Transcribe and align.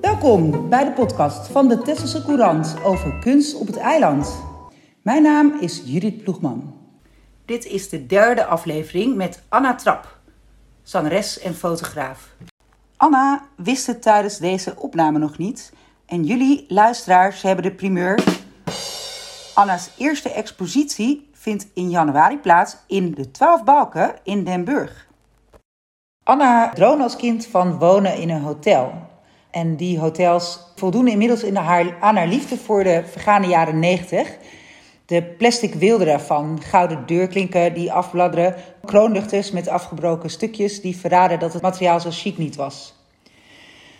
Welkom 0.00 0.68
bij 0.68 0.84
de 0.84 0.92
podcast 0.94 1.46
van 1.46 1.68
de 1.68 1.78
Tesselse 1.78 2.24
Courant 2.24 2.76
over 2.84 3.18
kunst 3.18 3.54
op 3.54 3.66
het 3.66 3.76
eiland. 3.76 4.42
Mijn 5.02 5.22
naam 5.22 5.56
is 5.60 5.82
Judith 5.84 6.22
Ploegman. 6.22 6.74
Dit 7.44 7.64
is 7.64 7.88
de 7.88 8.06
derde 8.06 8.44
aflevering 8.44 9.16
met 9.16 9.42
Anna 9.48 9.74
Trap, 9.74 10.18
zangeres 10.82 11.38
en 11.38 11.54
fotograaf. 11.54 12.34
Anna 12.96 13.44
wist 13.56 13.86
het 13.86 14.02
tijdens 14.02 14.38
deze 14.38 14.74
opname 14.76 15.18
nog 15.18 15.38
niet 15.38 15.72
en 16.06 16.24
jullie 16.24 16.64
luisteraars 16.68 17.42
hebben 17.42 17.64
de 17.64 17.74
primeur. 17.74 18.24
Anna's 19.54 19.90
eerste 19.98 20.32
expositie 20.32 21.30
vindt 21.32 21.66
in 21.74 21.90
januari 21.90 22.38
plaats 22.38 22.76
in 22.86 23.14
de 23.14 23.30
Twaalf 23.30 23.64
Balken 23.64 24.14
in 24.22 24.44
Den 24.44 24.64
Burg. 24.64 25.10
Anna 26.24 26.70
droomde 26.74 27.02
als 27.02 27.16
kind 27.16 27.46
van 27.46 27.78
wonen 27.78 28.16
in 28.16 28.30
een 28.30 28.42
hotel. 28.42 28.92
En 29.50 29.76
die 29.76 29.98
hotels 29.98 30.60
voldoen 30.76 31.08
inmiddels 31.08 31.42
in 31.42 31.56
haar, 31.56 31.96
aan 32.00 32.16
haar 32.16 32.26
liefde 32.26 32.56
voor 32.56 32.84
de 32.84 33.02
vergane 33.10 33.46
jaren 33.46 33.78
90. 33.78 34.36
De 35.06 35.22
plastic 35.22 35.74
wilde 35.74 36.04
daarvan, 36.04 36.60
gouden 36.62 37.06
deurklinken 37.06 37.74
die 37.74 37.92
afbladderen, 37.92 38.54
kroonluchters 38.84 39.50
met 39.50 39.68
afgebroken 39.68 40.30
stukjes 40.30 40.80
die 40.80 40.96
verraden 40.96 41.38
dat 41.38 41.52
het 41.52 41.62
materiaal 41.62 42.00
zo 42.00 42.08
chic 42.12 42.38
niet 42.38 42.56
was. 42.56 42.94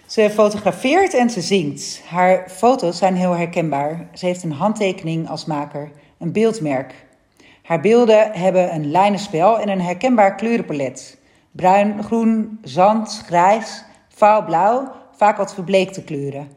Ze 0.07 0.31
fotografeert 0.31 1.15
en 1.15 1.31
ze 1.31 1.41
zingt. 1.41 2.03
Haar 2.09 2.51
foto's 2.51 2.99
zijn 2.99 3.17
heel 3.17 3.37
herkenbaar. 3.37 4.09
Ze 4.15 4.27
heeft 4.27 4.43
een 4.43 4.53
handtekening 4.53 5.29
als 5.29 5.45
maker, 5.45 5.91
een 6.19 6.33
beeldmerk. 6.33 6.95
Haar 7.63 7.81
beelden 7.81 8.33
hebben 8.33 8.75
een 8.75 8.91
lijnenspel 8.91 9.61
en 9.61 9.69
een 9.69 9.81
herkenbaar 9.81 10.35
kleurenpalet. 10.35 11.21
Bruin, 11.53 12.03
groen, 12.03 12.59
zand, 12.63 13.23
grijs, 13.27 13.85
blauw, 14.47 14.93
vaak 15.17 15.37
wat 15.37 15.55
verbleekte 15.55 16.03
kleuren. 16.03 16.49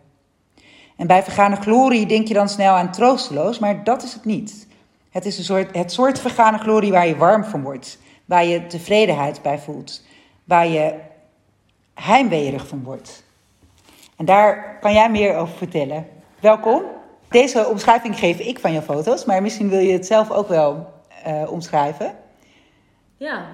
En 0.96 1.08
bij 1.08 1.24
vergane 1.24 1.56
glorie 1.56 2.06
denk 2.06 2.28
je 2.28 2.34
dan 2.34 2.50
snel 2.50 2.74
aan 2.74 2.92
troosteloos, 2.92 3.60
maar 3.60 3.84
dat 3.84 4.04
is 4.04 4.14
het 4.14 4.26
niet. 4.26 4.68
Het 5.10 5.26
is 5.26 5.38
een 5.38 5.44
soort, 5.44 5.76
het 5.76 5.92
soort 5.92 6.20
vergane 6.20 6.58
glorie 6.58 6.92
waar 6.92 7.08
je 7.08 7.18
warm 7.18 7.44
van 7.44 7.62
wordt, 7.62 8.00
waar 8.26 8.46
je 8.46 8.68
tevredenheid 8.68 9.42
bij 9.42 9.60
voelt, 9.60 10.04
waar 10.44 10.68
je 10.68 10.94
heimweerig 11.94 12.68
van 12.68 12.84
wordt. 12.84 13.24
En 14.16 14.26
daar 14.26 14.78
kan 14.80 14.94
jij 14.94 15.10
meer 15.10 15.36
over 15.36 15.58
vertellen. 15.58 16.08
Welkom. 16.40 16.82
Deze 17.28 17.68
omschrijving 17.68 18.20
geef 18.20 18.40
ik 18.40 18.60
van 18.60 18.74
je 18.74 18.82
foto's, 18.82 19.26
maar 19.26 19.42
misschien 19.42 19.70
wil 19.70 19.80
je 19.80 19.94
het 19.94 20.06
zelf 20.06 20.32
ook 20.32 20.48
wel 20.48 20.94
uh, 21.28 21.52
omschrijven. 21.52 22.16
Ja. 23.18 23.46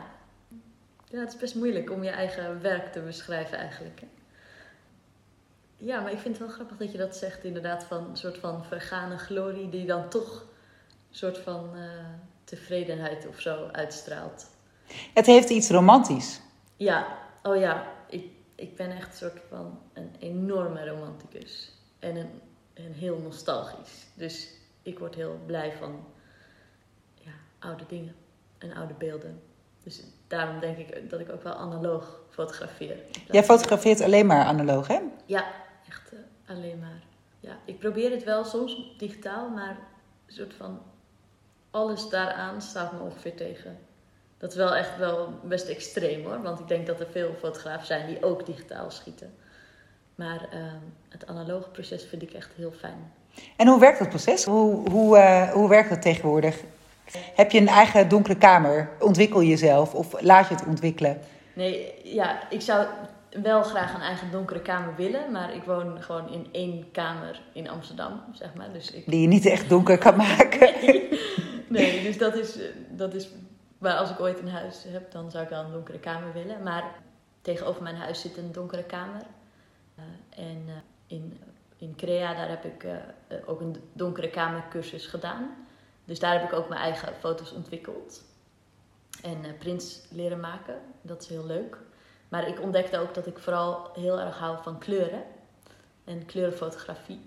Ja, 1.11 1.19
het 1.19 1.33
is 1.33 1.39
best 1.39 1.55
moeilijk 1.55 1.91
om 1.91 2.03
je 2.03 2.09
eigen 2.09 2.61
werk 2.61 2.91
te 2.91 2.99
beschrijven 2.99 3.57
eigenlijk. 3.57 4.01
Ja, 5.77 6.01
maar 6.01 6.11
ik 6.11 6.19
vind 6.19 6.37
het 6.37 6.47
wel 6.47 6.55
grappig 6.55 6.77
dat 6.77 6.91
je 6.91 6.97
dat 6.97 7.15
zegt, 7.15 7.43
inderdaad, 7.43 7.83
van 7.83 8.09
een 8.09 8.17
soort 8.17 8.37
van 8.37 8.65
vergane 8.65 9.17
glorie 9.17 9.69
die 9.69 9.85
dan 9.85 10.09
toch 10.09 10.41
een 11.09 11.17
soort 11.17 11.37
van 11.37 11.71
uh, 11.75 11.81
tevredenheid 12.43 13.27
of 13.27 13.39
zo 13.39 13.67
uitstraalt. 13.71 14.49
Het 15.13 15.25
heeft 15.25 15.49
iets 15.49 15.69
romantisch. 15.69 16.41
Ja, 16.77 17.17
oh 17.43 17.59
ja, 17.59 17.87
ik, 18.09 18.25
ik 18.55 18.75
ben 18.75 18.91
echt 18.91 19.07
een 19.07 19.17
soort 19.29 19.39
van 19.49 19.79
een 19.93 20.15
enorme 20.19 20.89
romanticus. 20.89 21.71
En 21.99 22.15
een, 22.15 22.41
een 22.73 22.93
heel 22.93 23.17
nostalgisch. 23.17 24.05
Dus 24.13 24.47
ik 24.81 24.99
word 24.99 25.15
heel 25.15 25.39
blij 25.45 25.73
van 25.73 26.05
ja, 27.13 27.31
oude 27.59 27.83
dingen 27.87 28.15
en 28.57 28.73
oude 28.73 28.93
beelden. 28.93 29.41
Dus 29.83 30.03
daarom 30.27 30.59
denk 30.59 30.77
ik 30.77 31.09
dat 31.09 31.19
ik 31.19 31.31
ook 31.31 31.43
wel 31.43 31.53
analoog 31.53 32.19
fotografeer. 32.29 32.95
Jij 33.31 33.43
fotografeert 33.43 34.01
alleen 34.01 34.25
maar 34.25 34.45
analoog, 34.45 34.87
hè? 34.87 34.99
Ja, 35.25 35.45
echt 35.87 36.13
uh, 36.13 36.19
alleen 36.47 36.79
maar. 36.79 37.01
Ja, 37.39 37.57
ik 37.65 37.79
probeer 37.79 38.11
het 38.11 38.23
wel 38.23 38.43
soms 38.43 38.95
digitaal, 38.97 39.49
maar 39.49 39.77
een 40.25 40.33
soort 40.33 40.53
van 40.53 40.79
alles 41.71 42.09
daaraan 42.09 42.61
staat 42.61 42.91
me 42.91 42.99
ongeveer 42.99 43.35
tegen. 43.35 43.77
Dat 44.37 44.51
is 44.51 44.57
wel 44.57 44.75
echt 44.75 44.97
wel 44.97 45.39
best 45.43 45.67
extreem 45.67 46.23
hoor, 46.23 46.41
want 46.41 46.59
ik 46.59 46.67
denk 46.67 46.87
dat 46.87 46.99
er 46.99 47.07
veel 47.11 47.35
fotografen 47.39 47.85
zijn 47.85 48.07
die 48.07 48.23
ook 48.23 48.45
digitaal 48.45 48.91
schieten. 48.91 49.33
Maar 50.15 50.49
uh, 50.53 50.59
het 51.09 51.27
analoge 51.27 51.69
proces 51.69 52.05
vind 52.05 52.21
ik 52.21 52.31
echt 52.31 52.49
heel 52.55 52.71
fijn. 52.71 53.13
En 53.57 53.67
hoe 53.67 53.79
werkt 53.79 53.99
dat 53.99 54.09
proces? 54.09 54.43
Hoe, 54.43 54.89
hoe, 54.89 55.17
uh, 55.17 55.51
hoe 55.51 55.69
werkt 55.69 55.89
dat 55.89 56.01
tegenwoordig? 56.01 56.63
Heb 57.35 57.51
je 57.51 57.59
een 57.59 57.67
eigen 57.67 58.09
donkere 58.09 58.37
kamer? 58.37 58.89
Ontwikkel 58.99 59.43
jezelf 59.43 59.93
of 59.93 60.21
laat 60.21 60.47
je 60.47 60.55
het 60.55 60.65
ontwikkelen? 60.65 61.21
Nee, 61.53 61.93
ja, 62.03 62.49
ik 62.49 62.61
zou 62.61 62.87
wel 63.41 63.63
graag 63.63 63.93
een 63.93 64.01
eigen 64.01 64.31
donkere 64.31 64.61
kamer 64.61 64.95
willen, 64.95 65.31
maar 65.31 65.55
ik 65.55 65.63
woon 65.63 66.01
gewoon 66.01 66.29
in 66.29 66.47
één 66.51 66.91
kamer 66.91 67.41
in 67.53 67.69
Amsterdam, 67.69 68.21
zeg 68.31 68.53
maar. 68.53 68.71
Dus 68.73 68.91
ik... 68.91 69.03
Die 69.05 69.21
je 69.21 69.27
niet 69.27 69.45
echt 69.45 69.69
donker 69.69 69.97
kan 69.97 70.15
maken. 70.15 70.73
nee, 71.67 72.03
dus 72.03 72.17
dat 72.17 72.35
is, 72.35 72.57
dat 72.89 73.13
is. 73.13 73.29
Maar 73.77 73.93
als 73.93 74.09
ik 74.09 74.19
ooit 74.19 74.39
een 74.39 74.49
huis 74.49 74.85
heb, 74.87 75.11
dan 75.11 75.31
zou 75.31 75.43
ik 75.43 75.49
wel 75.49 75.63
een 75.63 75.71
donkere 75.71 75.99
kamer 75.99 76.33
willen. 76.33 76.63
Maar 76.63 76.83
tegenover 77.41 77.83
mijn 77.83 77.95
huis 77.95 78.21
zit 78.21 78.37
een 78.37 78.51
donkere 78.51 78.83
kamer. 78.83 79.21
Uh, 79.99 80.45
en 80.45 80.63
uh, 80.67 80.73
in, 81.07 81.39
in 81.77 81.95
Crea, 81.95 82.33
daar 82.33 82.49
heb 82.49 82.65
ik 82.65 82.83
uh, 82.83 82.91
ook 83.45 83.61
een 83.61 83.75
donkere 83.93 84.29
kamercursus 84.29 85.05
gedaan. 85.05 85.49
Dus 86.11 86.19
daar 86.19 86.39
heb 86.39 86.43
ik 86.43 86.53
ook 86.53 86.69
mijn 86.69 86.81
eigen 86.81 87.13
foto's 87.19 87.51
ontwikkeld. 87.51 88.23
En 89.21 89.57
prints 89.59 89.99
leren 90.09 90.39
maken. 90.39 90.75
Dat 91.01 91.21
is 91.21 91.27
heel 91.27 91.45
leuk. 91.45 91.77
Maar 92.29 92.47
ik 92.47 92.61
ontdekte 92.61 92.99
ook 92.99 93.13
dat 93.13 93.27
ik 93.27 93.39
vooral 93.39 93.89
heel 93.93 94.19
erg 94.19 94.37
hou 94.37 94.57
van 94.63 94.79
kleuren 94.79 95.23
en 96.03 96.25
kleurenfotografie. 96.25 97.19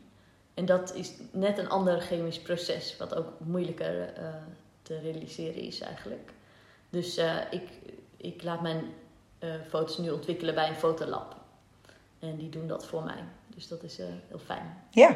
En 0.54 0.64
dat 0.64 0.94
is 0.94 1.12
net 1.30 1.58
een 1.58 1.68
ander 1.68 2.00
chemisch 2.00 2.40
proces, 2.40 2.96
wat 2.96 3.14
ook 3.14 3.28
moeilijker 3.38 4.18
uh, 4.18 4.28
te 4.82 4.98
realiseren 4.98 5.62
is 5.62 5.80
eigenlijk. 5.80 6.32
Dus 6.90 7.18
uh, 7.18 7.36
ik, 7.50 7.68
ik 8.16 8.42
laat 8.42 8.60
mijn 8.60 8.84
uh, 9.40 9.54
foto's 9.68 9.98
nu 9.98 10.10
ontwikkelen 10.10 10.54
bij 10.54 10.68
een 10.68 10.74
fotolab. 10.74 11.36
En 12.18 12.36
die 12.36 12.48
doen 12.48 12.66
dat 12.66 12.86
voor 12.86 13.02
mij. 13.02 13.24
Dus 13.54 13.68
dat 13.68 13.82
is 13.82 13.96
heel 13.96 14.38
fijn. 14.38 14.76
Ja. 14.90 15.08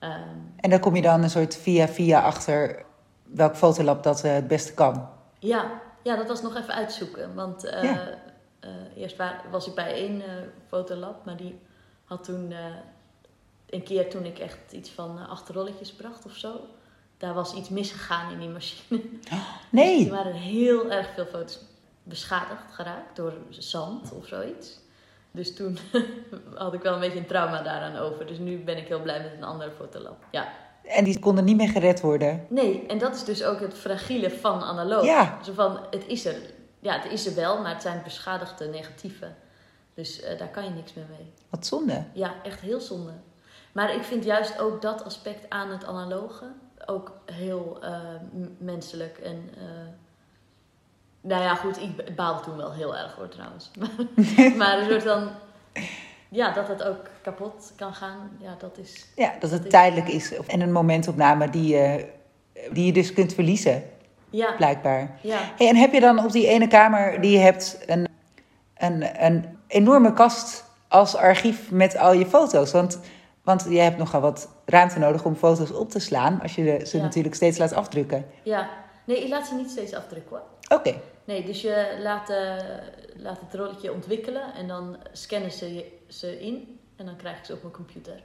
Um, 0.00 0.52
en 0.56 0.70
dan 0.70 0.80
kom 0.80 0.96
je 0.96 1.02
dan 1.02 1.22
een 1.22 1.30
soort 1.30 1.56
via-via 1.56 2.20
achter 2.20 2.88
welk 3.34 3.56
fotolab 3.56 4.02
dat 4.02 4.22
het 4.22 4.48
beste 4.48 4.74
kan. 4.74 5.08
Ja, 5.38 5.80
ja, 6.02 6.16
dat 6.16 6.28
was 6.28 6.42
nog 6.42 6.56
even 6.56 6.74
uitzoeken. 6.74 7.34
Want 7.34 7.62
ja 7.62 8.18
uh, 8.64 8.70
eerst 8.96 9.16
was 9.50 9.66
ik 9.66 9.74
bij 9.74 9.92
één 9.92 10.16
uh, 10.16 10.24
fotolab, 10.66 11.24
maar 11.24 11.36
die 11.36 11.58
had 12.04 12.24
toen 12.24 12.54
een 13.70 13.82
keer 13.82 14.10
toen 14.10 14.24
ik 14.24 14.38
echt 14.38 14.72
iets 14.72 14.90
van 14.90 15.28
acht 15.28 15.48
rolletjes 15.48 15.92
bracht 15.92 16.24
of 16.24 16.36
zo, 16.36 16.60
daar 17.18 17.34
was 17.34 17.54
iets 17.54 17.68
misgegaan 17.68 18.32
in 18.32 18.38
die 18.38 18.48
machine. 18.48 19.02
Nee. 19.70 19.96
Dus 19.96 20.06
er 20.06 20.12
waren 20.12 20.32
heel 20.32 20.90
erg 20.90 21.08
veel 21.14 21.26
foto's 21.26 21.58
beschadigd 22.02 22.72
geraakt 22.72 23.16
door 23.16 23.32
zand 23.48 24.12
of 24.12 24.26
zoiets. 24.26 24.78
Dus 25.30 25.54
toen 25.54 25.78
had 26.54 26.74
ik 26.74 26.82
wel 26.82 26.94
een 26.94 27.00
beetje 27.00 27.18
een 27.18 27.26
trauma 27.26 27.62
daaraan 27.62 27.96
over. 27.96 28.26
Dus 28.26 28.38
nu 28.38 28.58
ben 28.58 28.76
ik 28.76 28.88
heel 28.88 29.02
blij 29.02 29.22
met 29.22 29.32
een 29.32 29.44
andere 29.44 29.70
fotolab. 29.70 30.24
Ja. 30.30 30.48
En 30.84 31.04
die 31.04 31.18
konden 31.18 31.44
niet 31.44 31.56
meer 31.56 31.68
gered 31.68 32.00
worden? 32.00 32.46
Nee, 32.48 32.86
en 32.86 32.98
dat 32.98 33.14
is 33.14 33.24
dus 33.24 33.44
ook 33.44 33.60
het 33.60 33.74
fragiele 33.74 34.30
van 34.30 34.62
analoog. 34.62 35.04
Ja. 35.04 35.38
Zo 35.42 35.52
van, 35.52 35.78
het 35.90 36.06
is 36.06 36.24
er 36.24 36.36
ja, 36.80 37.00
het 37.00 37.12
is 37.12 37.26
er 37.26 37.34
wel, 37.34 37.60
maar 37.60 37.72
het 37.72 37.82
zijn 37.82 38.00
beschadigde 38.04 38.66
negatieve. 38.66 39.28
Dus 39.94 40.22
uh, 40.22 40.38
daar 40.38 40.48
kan 40.48 40.64
je 40.64 40.70
niks 40.70 40.94
meer 40.94 41.06
mee. 41.08 41.32
Wat 41.48 41.66
zonde. 41.66 42.04
Ja, 42.12 42.34
echt 42.42 42.60
heel 42.60 42.80
zonde. 42.80 43.12
Maar 43.72 43.94
ik 43.94 44.02
vind 44.02 44.24
juist 44.24 44.60
ook 44.60 44.82
dat 44.82 45.04
aspect 45.04 45.50
aan 45.50 45.70
het 45.70 45.84
analoge 45.84 46.44
ook 46.86 47.12
heel 47.24 47.78
uh, 47.82 47.98
menselijk. 48.58 49.18
En 49.18 49.50
uh, 49.56 49.64
nou 51.20 51.42
ja, 51.42 51.54
goed, 51.54 51.80
ik 51.80 52.14
baalde 52.16 52.42
toen 52.42 52.56
wel 52.56 52.72
heel 52.72 52.96
erg 52.96 53.14
hoor 53.14 53.28
trouwens. 53.28 53.70
maar 54.58 54.78
een 54.78 54.88
soort 54.88 55.04
dan, 55.04 55.30
ja, 56.30 56.52
dat 56.52 56.68
het 56.68 56.82
ook 56.82 57.00
kapot 57.22 57.72
kan 57.76 57.94
gaan, 57.94 58.30
ja, 58.38 58.54
dat 58.58 58.78
is. 58.78 59.06
Ja, 59.16 59.32
dat 59.40 59.50
het 59.50 59.70
tijdelijk 59.70 60.08
is. 60.08 60.34
En 60.46 60.60
een 60.60 60.72
momentopname 60.72 61.50
die, 61.50 61.78
die 62.72 62.86
je 62.86 62.92
dus 62.92 63.12
kunt 63.12 63.34
verliezen. 63.34 63.82
Ja. 64.30 64.52
Blijkbaar. 64.52 65.18
Ja. 65.22 65.38
Hey, 65.56 65.68
en 65.68 65.76
heb 65.76 65.92
je 65.92 66.00
dan 66.00 66.24
op 66.24 66.32
die 66.32 66.46
ene 66.46 66.66
kamer 66.66 67.20
die 67.20 67.30
je 67.30 67.38
hebt 67.38 67.78
een, 67.86 68.08
een, 68.76 69.24
een 69.26 69.58
enorme 69.66 70.12
kast 70.12 70.64
als 70.88 71.16
archief 71.16 71.70
met 71.70 71.96
al 71.96 72.12
je 72.12 72.26
foto's? 72.26 72.72
Want, 72.72 73.00
want 73.42 73.66
je 73.68 73.78
hebt 73.78 73.98
nogal 73.98 74.20
wat 74.20 74.48
ruimte 74.64 74.98
nodig 74.98 75.24
om 75.24 75.36
foto's 75.36 75.72
op 75.72 75.90
te 75.90 75.98
slaan 75.98 76.40
als 76.42 76.54
je 76.54 76.82
ze 76.86 76.98
natuurlijk 76.98 77.34
steeds 77.34 77.58
laat 77.58 77.72
afdrukken. 77.72 78.26
Ja, 78.42 78.68
nee, 79.04 79.24
ik 79.24 79.28
laat 79.28 79.46
ze 79.46 79.54
niet 79.54 79.70
steeds 79.70 79.94
afdrukken 79.94 80.36
hoor. 80.36 80.46
Oké. 80.74 80.94
Nee, 81.24 81.44
dus 81.44 81.60
je 81.60 81.98
laat, 82.02 82.30
uh, 82.30 82.36
laat 83.16 83.40
het 83.40 83.54
rolletje 83.54 83.92
ontwikkelen 83.92 84.54
en 84.54 84.68
dan 84.68 84.96
scannen 85.12 85.52
ze 85.52 85.92
ze 86.08 86.40
in 86.40 86.80
en 86.96 87.06
dan 87.06 87.16
krijg 87.16 87.38
ik 87.38 87.44
ze 87.44 87.52
op 87.52 87.62
mijn 87.62 87.74
computer. 87.74 88.22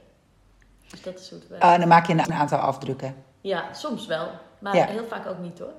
Dus 0.90 1.02
dat 1.02 1.18
is 1.18 1.30
hoe 1.30 1.38
het 1.38 1.48
werkt. 1.48 1.64
En 1.64 1.78
dan 1.80 1.88
maak 1.88 2.06
je 2.06 2.12
een 2.12 2.32
aantal 2.32 2.58
afdrukken. 2.58 3.14
Ja, 3.40 3.72
soms 3.72 4.06
wel. 4.06 4.28
Maar 4.58 4.88
heel 4.88 5.04
vaak 5.04 5.26
ook 5.26 5.38
niet 5.38 5.58
hoor 5.58 5.72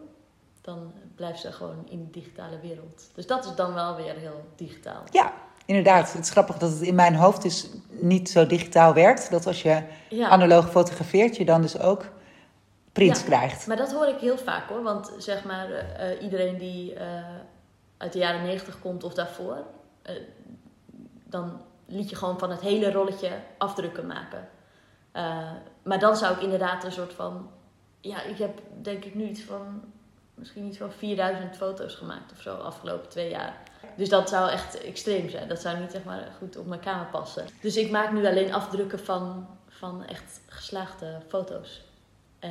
dan 0.68 0.92
blijft 1.16 1.40
ze 1.40 1.52
gewoon 1.52 1.86
in 1.90 2.04
de 2.06 2.20
digitale 2.20 2.60
wereld. 2.60 3.10
Dus 3.16 3.28
dat 3.28 3.46
is 3.46 3.56
dan 3.56 3.74
wel 3.74 3.96
weer 3.96 4.16
heel 4.16 4.46
digitaal. 4.56 5.04
Ja, 5.12 5.34
inderdaad. 5.66 6.14
Het 6.14 6.24
is 6.24 6.30
grappig 6.30 6.58
dat 6.58 6.72
het 6.72 6.82
in 6.82 6.96
mijn 6.96 7.16
hoofd 7.16 7.42
dus 7.42 7.70
niet 7.90 8.30
zo 8.30 8.48
digitaal 8.48 8.94
werkt. 8.94 9.32
Dat 9.32 9.48
als 9.48 9.62
je 9.62 9.84
Ja. 10.10 10.30
analoog 10.30 10.70
fotografeert, 10.70 11.38
je 11.38 11.46
dan 11.46 11.62
dus 11.62 11.80
ook 11.80 12.06
prints 12.98 13.20
Ja. 13.20 13.26
krijgt. 13.26 13.68
Maar 13.68 13.78
dat 13.78 13.92
hoor 13.94 14.08
ik 14.08 14.20
heel 14.20 14.38
vaak 14.38 14.70
hoor. 14.70 14.84
Want 14.84 15.12
zeg 15.18 15.44
maar, 15.44 15.72
eh, 15.72 16.22
iedereen 16.22 16.58
die 16.58 16.94
eh, 16.94 17.24
uit 17.98 18.14
de 18.14 18.20
jaren 18.20 18.44
negentig 18.44 18.80
komt 18.80 19.04
of 19.04 19.14
daarvoor, 19.14 19.58
eh, 20.02 20.16
dan 21.24 21.62
liet 21.86 22.10
je 22.10 22.16
gewoon 22.16 22.40
van 22.40 22.50
het 22.50 22.62
hele 22.62 22.92
rolletje 22.92 23.30
afdrukken 23.58 24.06
maken. 24.08 24.48
Maar 25.84 26.00
dan 26.00 26.16
zou 26.18 26.36
ik 26.36 26.42
inderdaad 26.42 26.84
een 26.84 26.92
soort 26.92 27.14
van. 27.14 27.50
Ja, 28.02 28.22
ik 28.24 28.38
heb 28.38 28.60
denk 28.82 29.06
ik 29.06 29.16
nu 29.16 29.24
iets 29.28 29.42
van. 29.42 29.84
Misschien 30.34 30.66
iets 30.66 30.78
van 30.78 30.92
4000 30.92 31.56
foto's 31.56 31.96
gemaakt 31.96 32.32
of 32.32 32.42
zo 32.42 32.56
afgelopen 32.56 33.10
twee 33.10 33.30
jaar. 33.30 33.58
Dus 33.96 34.10
dat 34.10 34.30
zou 34.30 34.50
echt 34.50 34.82
extreem 34.84 35.30
zijn. 35.30 35.48
Dat 35.48 35.62
zou 35.62 35.80
niet 35.80 35.92
zeg 35.92 36.04
maar 36.04 36.28
goed 36.38 36.58
op 36.58 36.66
mijn 36.66 36.80
kamer 36.82 37.06
passen. 37.06 37.46
Dus 37.62 37.76
ik 37.78 37.92
maak 37.92 38.12
nu 38.12 38.26
alleen 38.28 38.54
afdrukken 38.54 39.00
van, 39.00 39.48
van 39.68 40.06
echt 40.06 40.42
geslaagde 40.48 41.20
foto's. 41.28 41.87
Eh, 42.40 42.50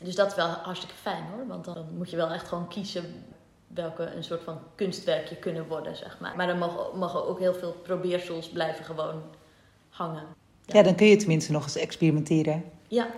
dus 0.00 0.14
dat 0.14 0.26
is 0.26 0.34
wel 0.34 0.48
hartstikke 0.48 0.94
fijn 0.94 1.24
hoor. 1.24 1.46
Want 1.46 1.64
dan 1.64 1.86
moet 1.96 2.10
je 2.10 2.16
wel 2.16 2.30
echt 2.30 2.48
gewoon 2.48 2.68
kiezen 2.68 3.24
welke 3.66 4.02
een 4.02 4.24
soort 4.24 4.42
van 4.42 4.58
kunstwerkje 4.74 5.36
kunnen 5.36 5.68
worden, 5.68 5.96
zeg 5.96 6.20
maar. 6.20 6.36
Maar 6.36 6.46
dan 6.46 6.58
mogen, 6.58 6.98
mogen 6.98 7.26
ook 7.26 7.38
heel 7.38 7.54
veel 7.54 7.72
probeersels 7.72 8.48
blijven 8.48 8.84
gewoon 8.84 9.22
hangen. 9.88 10.26
Ja, 10.64 10.82
dan 10.82 10.94
kun 10.94 11.06
je 11.06 11.16
tenminste 11.16 11.52
nog 11.52 11.62
eens 11.62 11.76
experimenteren. 11.76 12.64
Ja, 12.88 13.08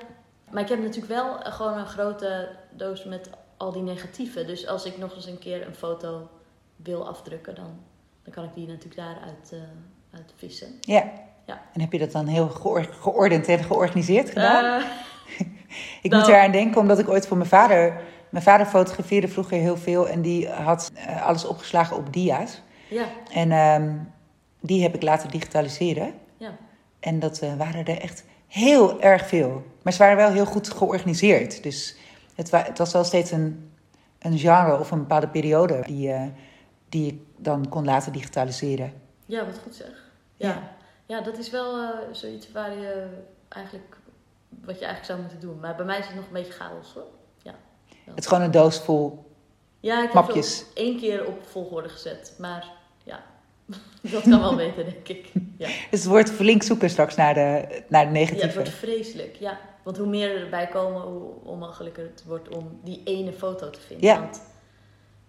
maar 0.50 0.62
ik 0.62 0.68
heb 0.68 0.78
natuurlijk 0.78 1.12
wel 1.12 1.38
gewoon 1.38 1.78
een 1.78 1.86
grote 1.86 2.56
doos 2.70 3.04
met 3.04 3.30
al 3.56 3.72
die 3.72 3.82
negatieven. 3.82 4.46
Dus 4.46 4.66
als 4.66 4.84
ik 4.84 4.98
nog 4.98 5.14
eens 5.14 5.26
een 5.26 5.38
keer 5.38 5.66
een 5.66 5.74
foto 5.74 6.28
wil 6.76 7.08
afdrukken, 7.08 7.54
dan, 7.54 7.80
dan 8.22 8.32
kan 8.32 8.44
ik 8.44 8.54
die 8.54 8.66
natuurlijk 8.66 8.96
daaruit 8.96 9.52
eh 9.52 9.58
uit 10.10 10.32
vissen. 10.36 10.78
Ja. 10.80 11.12
Ja. 11.50 11.60
En 11.72 11.80
heb 11.80 11.92
je 11.92 11.98
dat 11.98 12.12
dan 12.12 12.26
heel 12.26 12.48
geor- 12.48 12.88
geordend 13.00 13.48
en 13.48 13.64
georganiseerd 13.64 14.28
gedaan? 14.28 14.80
Eh, 14.80 14.86
ik 16.02 16.10
nou- 16.10 16.22
moet 16.22 16.32
eraan 16.32 16.50
denken, 16.52 16.80
omdat 16.80 16.98
ik 16.98 17.08
ooit 17.08 17.26
voor 17.26 17.36
mijn 17.36 17.48
vader... 17.48 18.00
Mijn 18.30 18.44
vader 18.44 18.66
fotografeerde 18.66 19.28
vroeger 19.28 19.58
heel 19.58 19.76
veel 19.76 20.08
en 20.08 20.22
die 20.22 20.48
had 20.48 20.90
eh, 20.94 21.26
alles 21.26 21.44
opgeslagen 21.46 21.96
op 21.96 22.12
dia's. 22.12 22.62
ja, 22.88 23.04
En 23.32 23.52
ehm, 23.52 23.92
die 24.60 24.82
heb 24.82 24.94
ik 24.94 25.02
laten 25.02 25.30
digitaliseren. 25.30 26.12
ja, 26.36 26.50
En 27.00 27.18
dat 27.18 27.38
eh, 27.38 27.54
waren 27.56 27.84
er 27.84 28.00
echt 28.00 28.24
heel 28.46 29.00
erg 29.02 29.26
veel. 29.28 29.62
Maar 29.82 29.92
ze 29.92 29.98
waren 29.98 30.16
wel 30.16 30.30
heel 30.32 30.44
goed 30.46 30.70
georganiseerd. 30.70 31.62
Dus 31.62 31.96
het, 32.34 32.50
wa- 32.50 32.62
het 32.64 32.78
was 32.78 32.92
wel 32.92 33.04
steeds 33.04 33.30
een, 33.30 33.70
een 34.18 34.38
genre 34.38 34.78
of 34.78 34.90
een 34.90 34.98
bepaalde 34.98 35.28
periode 35.28 35.82
die, 35.86 36.12
eh, 36.12 36.22
die 36.88 37.06
ik 37.06 37.18
dan 37.36 37.68
kon 37.68 37.84
laten 37.84 38.12
digitaliseren. 38.12 38.92
ja, 39.26 39.44
wat 39.46 39.58
goed 39.62 39.74
zeg. 39.74 40.10
Ja, 40.36 40.48
Ja. 40.48 40.70
Ja. 41.10 41.20
dat 41.20 41.38
is 41.38 41.50
wel 41.50 41.76
eh, 41.76 41.88
zoiets 42.12 42.52
waar 42.52 42.70
je 42.78 43.06
eigenlijk, 43.48 43.96
wat 44.64 44.78
je 44.78 44.84
eigenlijk 44.84 45.04
zou 45.04 45.20
moeten 45.20 45.40
doen. 45.40 45.60
Maar 45.60 45.76
bij 45.76 45.84
mij 45.84 45.98
is 45.98 46.06
het 46.06 46.14
nog 46.14 46.26
een 46.26 46.32
beetje 46.32 46.52
chaos 46.52 46.92
hoor. 46.94 47.06
Ja, 47.42 47.54
wel. 47.88 48.14
Het 48.14 48.18
is 48.18 48.26
gewoon 48.26 48.42
een 48.42 48.50
doos 48.50 48.78
vol. 48.78 49.30
ja 49.80 49.96
ik 49.96 50.12
heb 50.12 50.14
mapjes. 50.14 50.58
het 50.58 50.70
één 50.74 50.98
keer 50.98 51.26
op 51.26 51.46
volgorde 51.46 51.88
gezet. 51.88 52.34
Maar 52.38 52.66
ja, 53.04 53.22
dat 54.12 54.22
kan 54.22 54.40
wel 54.40 54.56
beter 54.56 54.84
denk 54.84 55.08
ik. 55.08 55.32
Ja. 55.58 55.68
Dus 55.90 56.00
het 56.00 56.04
wordt 56.04 56.30
flink 56.30 56.62
zoeken 56.62 56.90
straks 56.90 57.14
naar 57.14 57.34
de, 57.34 57.82
naar 57.88 58.12
de 58.12 58.18
Ja, 58.18 58.20
het 58.20 58.28
negatieve. 58.30 58.54
wordt 58.54 58.70
vreselijk, 58.70 59.36
ja. 59.36 59.58
Want 59.82 59.96
hoe 59.96 60.06
meer 60.06 60.40
erbij 60.42 60.66
komen, 60.66 61.00
hoe 61.02 61.32
onmogelijker 61.44 62.02
het 62.04 62.24
wordt 62.26 62.48
om 62.48 62.80
die 62.84 63.00
ene 63.04 63.32
foto 63.32 63.70
te 63.70 63.80
vinden. 63.80 64.06
Ja. 64.06 64.20
Want 64.20 64.42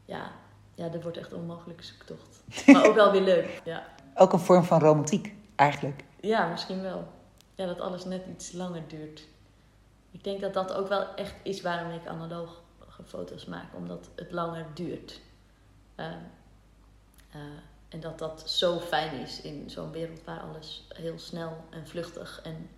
ja, 0.05 0.31
ja, 0.75 0.89
dat 0.89 1.03
wordt 1.03 1.17
echt 1.17 1.31
een 1.31 1.37
onmogelijke 1.37 1.83
zoektocht. 1.83 2.43
Maar 2.65 2.85
ook 2.87 2.95
wel 2.95 3.11
weer 3.11 3.21
leuk, 3.21 3.61
ja. 3.63 3.83
Ook 4.15 4.33
een 4.33 4.39
vorm 4.39 4.63
van 4.63 4.79
romantiek, 4.79 5.33
eigenlijk. 5.61 6.03
Ja, 6.19 6.47
misschien 6.47 6.81
wel. 6.81 7.07
Ja, 7.55 7.65
dat 7.65 7.79
alles 7.79 8.05
net 8.05 8.21
iets 8.29 8.51
langer 8.51 8.83
duurt. 8.87 9.27
Ik 10.11 10.23
denk 10.23 10.41
dat 10.41 10.53
dat 10.53 10.73
ook 10.73 10.87
wel 10.87 11.15
echt 11.15 11.35
is 11.43 11.61
waarom 11.61 11.91
ik 11.91 12.07
analoge 12.07 12.53
foto's 13.05 13.45
maak. 13.45 13.75
Omdat 13.75 14.09
het 14.15 14.31
langer 14.31 14.65
duurt. 14.73 15.21
Eh, 15.95 16.05
eh, 17.31 17.41
en 17.89 17.99
dat 17.99 18.19
dat 18.19 18.49
zo 18.49 18.79
fijn 18.79 19.19
is 19.19 19.41
in 19.41 19.69
zo'n 19.69 19.91
wereld 19.91 20.23
waar 20.25 20.39
alles 20.39 20.87
heel 20.89 21.19
snel 21.19 21.57
en 21.69 21.87
vluchtig 21.87 22.41
en 22.43 22.69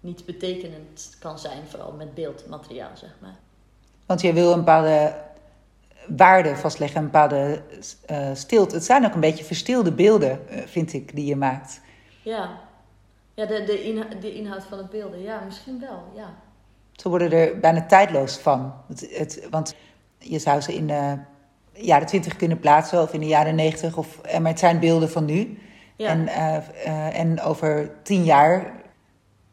niet 0.00 0.24
betekenend 0.24 1.16
kan 1.18 1.38
zijn. 1.38 1.66
Vooral 1.66 1.92
met 1.92 2.14
beeldmateriaal, 2.14 2.96
zeg 2.96 3.14
maar. 3.20 3.36
Want 4.06 4.20
je 4.20 4.32
wil 4.32 4.52
een 4.52 4.58
bepaalde 4.58 5.14
waarde 6.16 6.56
vastleggen, 6.56 6.98
een 6.98 7.04
bepaalde 7.04 7.62
eh, 8.06 8.34
stilte. 8.34 8.74
Het 8.74 8.84
zijn 8.84 9.04
ook 9.04 9.14
een 9.14 9.20
beetje 9.20 9.44
verstilde 9.44 9.92
beelden, 9.92 10.40
vind 10.66 10.92
ik, 10.92 11.14
die 11.14 11.26
je 11.26 11.36
maakt. 11.36 11.80
Ja, 12.28 12.60
ja 13.34 13.46
de, 13.46 13.64
de, 13.64 13.82
inha- 13.82 14.14
de 14.20 14.34
inhoud 14.34 14.64
van 14.64 14.78
het 14.78 14.90
beelden. 14.90 15.22
Ja, 15.22 15.40
misschien 15.44 15.80
wel, 15.80 16.02
ja. 16.14 16.34
Ze 16.92 17.08
worden 17.08 17.32
er 17.32 17.58
bijna 17.60 17.86
tijdloos 17.86 18.38
van. 18.38 18.72
Het, 18.88 19.08
het, 19.18 19.46
want 19.50 19.74
je 20.18 20.38
zou 20.38 20.60
ze 20.60 20.74
in 20.74 20.86
de 20.86 21.18
jaren 21.72 22.06
twintig 22.06 22.36
kunnen 22.36 22.58
plaatsen 22.60 23.02
of 23.02 23.12
in 23.12 23.20
de 23.20 23.26
jaren 23.26 23.54
negentig. 23.54 23.96
Of, 23.96 24.18
eh, 24.20 24.38
maar 24.38 24.50
het 24.50 24.58
zijn 24.58 24.78
beelden 24.80 25.10
van 25.10 25.24
nu. 25.24 25.58
Ja, 25.96 26.08
En, 26.08 26.28
eh, 26.28 26.56
eh, 26.56 27.18
en 27.18 27.40
over 27.40 27.90
tien 28.02 28.24
jaar 28.24 28.72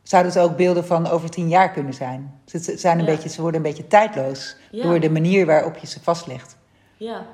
zouden 0.03 0.31
het 0.33 0.41
ook 0.41 0.57
beelden 0.57 0.85
van 0.85 1.07
over 1.07 1.29
tien 1.29 1.49
jaar 1.49 1.71
kunnen 1.71 1.93
zijn. 1.93 2.39
Ze, 2.45 2.59
ze 2.59 2.77
zijn 2.77 2.99
een 2.99 3.05
Ja. 3.05 3.11
beetje, 3.11 3.29
ze 3.29 3.41
worden 3.41 3.61
een 3.61 3.67
beetje 3.67 3.87
tijdloos 3.87 4.55
Ja. 4.71 4.83
door 4.83 4.99
de 4.99 5.09
manier 5.09 5.45
waarop 5.45 5.77
je 5.77 5.87
ze 5.87 5.99
vastlegt. 6.03 6.57
ja, 6.97 7.25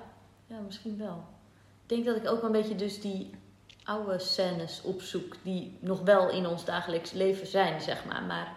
ja, 0.48 0.56
misschien 0.66 0.98
wel. 0.98 1.24
Ik 1.88 1.90
denk 2.04 2.06
dat 2.06 2.16
ik 2.16 2.32
ook 2.32 2.44
een 2.44 2.52
beetje 2.52 2.76
dus 2.76 3.02
die 3.02 3.30
oude 3.84 4.20
scènes 4.20 4.82
opzoek 4.82 5.36
die 5.44 5.78
nog 5.80 6.02
wel 6.02 6.30
in 6.30 6.48
ons 6.48 6.66
dagelijks 6.66 7.12
leven 7.12 7.48
zijn, 7.48 7.82
zeg 7.82 8.06
maar. 8.06 8.24
Maar 8.24 8.56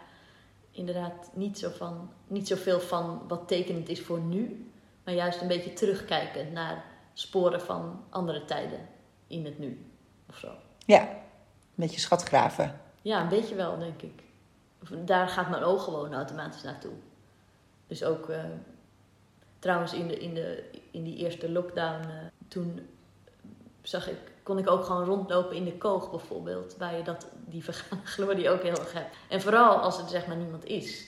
inderdaad 0.70 1.30
niet, 1.32 1.58
zo 1.58 1.70
van, 1.70 2.10
niet 2.26 2.48
zoveel 2.48 2.80
van 2.80 3.22
wat 3.28 3.48
tekenend 3.48 3.88
is 3.88 4.00
voor 4.00 4.20
nu, 4.20 4.70
maar 5.04 5.14
juist 5.14 5.40
een 5.40 5.48
beetje 5.48 5.72
terugkijken 5.72 6.52
naar 6.52 6.84
sporen 7.12 7.60
van 7.60 8.04
andere 8.10 8.44
tijden 8.44 8.88
in 9.26 9.44
het 9.44 9.58
nu 9.58 9.86
of 10.28 10.36
zo. 10.36 10.52
Ja, 10.86 11.00
een 11.00 11.08
beetje 11.74 12.00
schatgraven. 12.00 12.80
Ja, 13.02 13.20
een 13.20 13.28
beetje 13.28 13.54
wel, 13.54 13.78
denk 13.78 14.02
ik. 14.02 14.22
Daar 15.04 15.28
gaat 15.28 15.50
mijn 15.50 15.62
oog 15.62 15.84
gewoon 15.84 16.14
automatisch 16.14 16.62
naartoe. 16.62 16.92
Dus 17.86 18.04
ook, 18.04 18.28
eh, 18.28 18.44
trouwens, 19.58 19.92
in, 19.92 20.08
de, 20.08 20.18
in, 20.18 20.34
de, 20.34 20.70
in 20.90 21.04
die 21.04 21.16
eerste 21.16 21.50
lockdown, 21.50 22.02
eh, 22.02 22.16
toen 22.48 22.88
zag 23.82 24.08
ik, 24.08 24.18
kon 24.44 24.58
ik 24.58 24.70
ook 24.70 24.84
gewoon 24.84 25.04
rondlopen 25.04 25.56
in 25.56 25.64
de 25.64 25.72
koog 25.78 26.10
bijvoorbeeld, 26.10 26.74
waar 26.78 26.96
je 26.96 27.02
dat, 27.02 27.26
die 27.46 27.64
vergane 27.64 28.00
glorie 28.04 28.50
ook 28.52 28.62
heel 28.62 28.76
erg 28.78 28.92
hebt. 28.92 29.16
En 29.28 29.40
vooral 29.40 29.76
als 29.76 29.98
er 29.98 30.08
zeg 30.08 30.26
maar 30.26 30.36
niemand 30.36 30.64
is. 30.64 31.04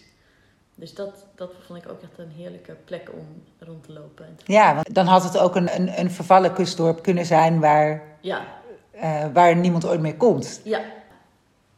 Dus 0.74 0.94
dat, 0.94 1.24
dat 1.34 1.52
vond 1.66 1.84
ik 1.84 1.90
ook 1.90 2.02
echt 2.02 2.18
een 2.18 2.30
heerlijke 2.36 2.76
plek 2.84 3.10
om 3.12 3.42
rond 3.58 3.84
te 3.84 3.92
lopen. 3.92 4.38
Ja, 4.44 4.74
want 4.74 4.94
dan 4.94 5.06
had 5.06 5.22
het 5.22 5.38
ook 5.38 5.56
een, 5.56 5.74
een, 5.74 5.98
een 6.00 6.10
vervallen 6.10 6.52
kustdorp 6.52 7.02
kunnen 7.02 7.26
zijn 7.26 7.60
waar, 7.60 8.02
Ja, 8.20 8.44
eh, 8.90 9.24
waar 9.32 9.56
niemand 9.56 9.86
ooit 9.86 10.00
meer 10.00 10.16
komt. 10.16 10.60
ja, 10.64 10.80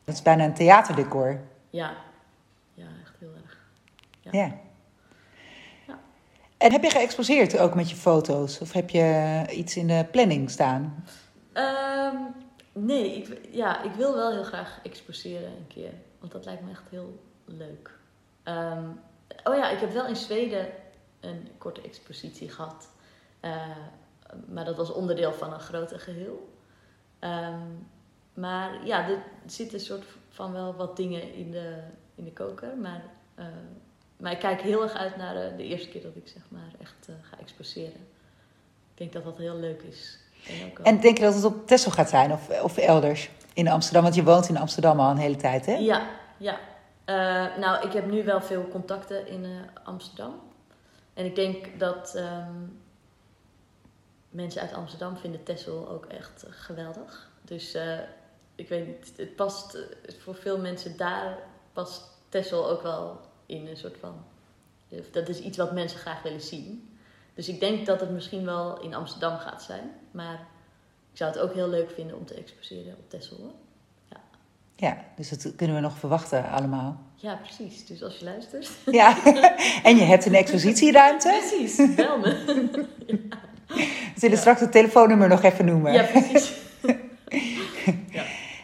Dat 0.05 0.15
is 0.15 0.23
bijna 0.23 0.45
een 0.45 0.55
theaterdecor. 0.55 1.41
ja. 1.71 1.93
Ja, 2.75 2.87
echt 3.03 3.15
heel 3.19 3.31
erg. 3.45 3.57
Ja. 4.21 4.31
Ja. 4.33 4.55
Ja. 5.87 5.99
En 6.57 6.73
heb 6.73 6.83
je 6.83 6.91
geëxposeerd 6.91 7.59
ook 7.59 7.75
met 7.75 7.91
je 7.91 7.97
foto's? 7.97 8.61
Of 8.61 8.73
heb 8.73 8.91
je 8.91 9.45
iets 9.51 9.77
in 9.77 9.87
de 9.87 10.07
planning 10.11 10.51
staan? 10.51 11.05
Ehm, 11.59 12.17
nee, 12.73 13.15
ik, 13.15 13.41
ja, 13.51 13.83
ik 13.83 13.93
wil 13.93 14.15
wel 14.15 14.33
heel 14.33 14.45
graag 14.45 14.81
exposeren 14.83 15.49
een 15.49 15.67
keer. 15.67 15.93
Want 16.19 16.33
dat 16.33 16.45
lijkt 16.45 16.63
me 16.63 16.71
echt 16.71 16.89
heel 16.91 17.21
leuk. 17.45 17.91
Ehm, 18.43 18.89
oh 19.45 19.55
ja, 19.57 19.71
ik 19.71 19.79
heb 19.79 19.93
wel 19.93 20.07
in 20.07 20.17
Zweden 20.17 20.69
een 21.21 21.49
korte 21.59 21.81
expositie 21.81 22.51
gehad. 22.51 22.89
Eh, 23.41 23.77
maar 24.47 24.65
dat 24.65 24.77
was 24.77 24.93
onderdeel 24.93 25.33
van 25.33 25.53
een 25.53 25.61
groter 25.61 26.01
geheel. 26.01 26.49
Ehm, 27.19 27.67
maar 28.35 28.87
ja, 28.87 29.09
er 29.09 29.23
zitten 29.47 29.81
soort 29.81 30.05
van 30.29 30.53
wel 30.53 30.75
wat 30.75 30.97
dingen 30.97 31.35
in 31.35 31.51
de, 31.51 31.83
in 32.15 32.25
de 32.25 32.33
koker. 32.33 32.77
Maar, 32.77 33.03
eh, 33.35 33.47
maar 34.17 34.33
ik 34.33 34.39
kijk 34.39 34.61
heel 34.61 34.83
erg 34.83 34.95
uit 34.95 35.17
naar 35.17 35.35
de, 35.35 35.57
de 35.57 35.65
eerste 35.65 35.89
keer 35.89 36.03
dat 36.03 36.17
ik 36.17 36.29
zeg 36.29 36.43
maar 36.49 36.73
echt 36.81 37.09
eh, 37.09 37.15
ga 37.23 37.39
exposeren. 37.39 38.07
Ik 38.91 39.05
denk 39.05 39.13
dat 39.13 39.25
dat 39.25 39.39
heel 39.39 39.59
leuk 39.59 39.83
is. 39.83 40.19
En 40.83 41.01
denk 41.01 41.17
je 41.19 41.25
dat 41.25 41.35
het 41.35 41.45
op 41.45 41.67
Texel 41.67 41.91
gaat 41.91 42.09
zijn 42.09 42.33
of, 42.33 42.63
of 42.63 42.77
elders 42.77 43.31
in 43.53 43.69
Amsterdam? 43.69 44.03
Want 44.03 44.15
je 44.15 44.25
woont 44.25 44.49
in 44.49 44.57
Amsterdam 44.57 45.01
al 45.01 45.11
een 45.11 45.17
hele 45.17 45.37
tijd, 45.37 45.67
hè? 45.67 45.75
Ja, 45.75 46.09
ja. 46.37 46.59
Eh, 47.05 47.57
nou, 47.57 47.87
ik 47.87 47.93
heb 47.93 48.11
nu 48.11 48.25
wel 48.25 48.41
veel 48.41 48.69
contacten 48.69 49.27
in 49.27 49.45
eh, 49.45 49.51
Amsterdam. 49.85 50.41
En 51.15 51.25
ik 51.25 51.35
denk 51.35 51.79
dat 51.79 52.15
ehm, 52.15 52.55
mensen 54.31 54.61
uit 54.61 54.73
Amsterdam 54.73 55.17
vinden 55.17 55.43
Texel 55.43 55.89
ook 55.89 56.07
echt 56.07 56.45
geweldig. 56.49 57.31
Dus 57.43 57.75
eh, 57.75 57.99
ik 58.55 58.69
weet 58.69 58.87
niet, 58.87 59.13
het 59.17 59.37
past 59.37 59.79
voor 60.19 60.35
veel 60.35 60.59
mensen 60.59 60.97
daar 60.97 61.39
past 61.73 62.03
Texel 62.29 62.69
ook 62.69 62.83
wel 62.83 63.21
in 63.47 63.67
een 63.67 63.77
soort 63.77 63.97
van. 64.01 64.25
Dat 65.11 65.29
is 65.29 65.41
iets 65.41 65.57
wat 65.57 65.73
mensen 65.73 65.99
graag 65.99 66.23
willen 66.23 66.41
zien. 66.41 66.98
Dus 67.39 67.49
ik 67.49 67.61
denk 67.61 67.87
dat 67.87 68.01
het 68.01 68.11
misschien 68.11 68.45
wel 68.45 68.81
in 68.81 68.95
Amsterdam 68.95 69.39
gaat 69.39 69.63
zijn. 69.63 69.91
Maar 70.11 70.41
ik 71.13 71.17
zou 71.17 71.31
het 71.31 71.41
ook 71.41 71.55
heel 71.55 71.69
leuk 71.69 71.91
vinden 71.91 72.17
om 72.17 72.27
te 72.27 72.35
exposeren 72.35 72.93
op 72.99 73.11
Texel. 73.11 73.37
hoor. 73.37 73.51
Ja, 74.77 74.97
dus 75.17 75.29
dat 75.29 75.53
kunnen 75.57 75.77
we 75.77 75.83
nog 75.83 75.99
verwachten 75.99 76.51
allemaal. 76.51 77.01
Ja, 77.15 77.35
precies. 77.43 77.87
Dus 77.87 78.03
als 78.03 78.17
je 78.17 78.25
luistert. 78.25 78.71
Ja, 79.01 79.17
en 79.83 79.97
je 79.97 80.03
hebt 80.03 80.27
een 80.27 80.35
expositieruimte. 80.35 81.39
Precies, 81.49 81.95
bel 81.95 82.19
me. 82.19 82.45
We 84.15 84.21
zullen 84.21 84.39
straks 84.39 84.61
het 84.61 84.73
telefoonnummer 84.73 85.29
nog 85.29 85.43
even 85.43 85.65
noemen. 85.65 85.93
Ja, 85.93 86.03
precies. 86.03 86.53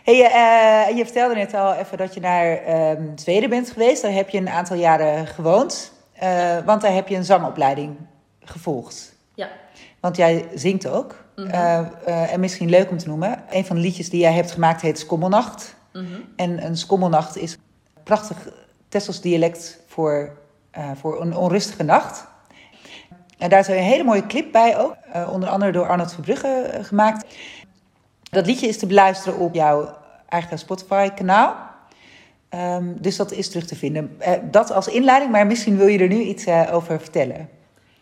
Hey, 0.04 0.24
eh, 0.24 0.96
je 0.96 1.04
vertelde 1.04 1.34
net 1.34 1.54
al 1.54 1.74
even 1.74 1.98
dat 1.98 2.14
je 2.14 2.20
naar 2.20 2.56
ehm, 2.56 3.02
Zweden 3.16 3.50
bent 3.50 3.70
geweest. 3.70 4.02
Daar 4.02 4.12
heb 4.12 4.28
je 4.28 4.38
een 4.38 4.48
aantal 4.48 4.76
jaren 4.76 5.26
gewoond. 5.26 5.92
Eh, 6.12 6.58
want 6.64 6.82
daar 6.82 6.92
heb 6.92 7.08
je 7.08 7.16
een 7.16 7.24
zangopleiding 7.24 7.96
gevolgd. 8.44 9.14
Ja. 9.34 9.48
Want 10.00 10.16
jij 10.16 10.48
zingt 10.54 10.86
ook. 10.86 11.24
Mhm. 11.36 11.48
Eh, 11.48 11.78
eh, 11.78 12.32
en 12.32 12.40
misschien 12.40 12.70
leuk 12.70 12.90
om 12.90 12.98
te 12.98 13.08
noemen. 13.08 13.42
Een 13.50 13.64
van 13.64 13.76
de 13.76 13.82
liedjes 13.82 14.10
die 14.10 14.20
jij 14.20 14.32
hebt 14.32 14.50
gemaakt 14.50 14.80
heet 14.80 14.98
Skommelnacht. 14.98 15.76
Mhm. 15.92 16.04
En 16.36 16.64
een 16.64 16.76
skommelnacht 16.76 17.36
is 17.36 17.52
een 17.52 18.02
prachtig 18.02 18.36
Tessels 18.88 19.20
dialect 19.20 19.80
voor, 19.86 20.36
eh, 20.70 20.90
voor 20.94 21.20
een 21.20 21.36
onrustige 21.36 21.82
nacht. 21.82 22.26
En 23.38 23.50
daar 23.50 23.60
is 23.60 23.68
een 23.68 23.74
hele 23.74 24.04
mooie 24.04 24.26
clip 24.26 24.52
bij 24.52 24.78
ook. 24.78 24.96
onder 25.30 25.48
andere 25.48 25.72
door 25.72 25.88
Arnold 25.88 26.12
Verbrugge 26.12 26.78
gemaakt. 26.82 27.34
Dat 28.22 28.46
liedje 28.46 28.66
is 28.66 28.78
te 28.78 28.86
beluisteren 28.86 29.38
op 29.38 29.54
jouw 29.54 29.96
eigen 30.28 30.58
Spotify-kanaal. 30.58 31.56
Ehm, 32.48 32.84
dus 32.96 33.16
dat 33.16 33.32
is 33.32 33.48
terug 33.48 33.66
te 33.66 33.76
vinden. 33.76 34.18
Dat 34.50 34.70
als 34.70 34.88
inleiding, 34.88 35.30
maar 35.32 35.46
misschien 35.46 35.76
wil 35.76 35.86
je 35.86 35.98
er 35.98 36.08
nu 36.08 36.20
iets 36.20 36.46
over 36.48 37.00
vertellen. 37.00 37.48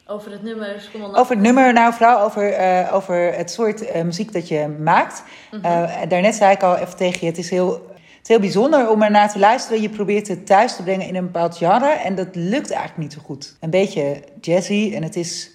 Over 0.06 0.30
het 0.30 0.42
nummer 0.42 0.90
Over 1.12 1.34
het 1.34 1.44
nummer, 1.44 1.72
nou 1.72 1.92
vooral 1.92 2.20
over, 2.20 2.52
eh, 2.52 2.94
over 2.94 3.34
het 3.34 3.50
soort 3.50 3.86
eh, 3.86 4.02
muziek 4.02 4.32
dat 4.32 4.48
je 4.48 4.68
maakt. 4.68 5.22
Mhm. 5.50 5.64
Eh, 5.64 6.08
daarnet 6.08 6.34
zei 6.34 6.52
ik 6.52 6.62
al 6.62 6.76
even 6.76 6.96
tegen 6.96 7.18
je, 7.20 7.26
het 7.26 7.38
is, 7.38 7.50
heel, 7.50 7.72
het 7.94 8.22
is 8.22 8.28
heel 8.28 8.40
bijzonder 8.40 8.90
om 8.90 9.02
er 9.02 9.10
naar 9.10 9.32
te 9.32 9.38
luisteren. 9.38 9.82
Je 9.82 9.88
probeert 9.88 10.28
het 10.28 10.46
thuis 10.46 10.76
te 10.76 10.82
brengen 10.82 11.06
in 11.06 11.16
een 11.16 11.24
bepaald 11.24 11.56
genre 11.56 11.88
en 11.88 12.14
dat 12.14 12.28
lukt 12.32 12.70
eigenlijk 12.70 13.02
niet 13.02 13.12
zo 13.12 13.20
goed. 13.24 13.56
Een 13.60 13.70
beetje 13.70 14.22
jazzy 14.40 14.92
en 14.94 15.02
het 15.02 15.16
is, 15.16 15.50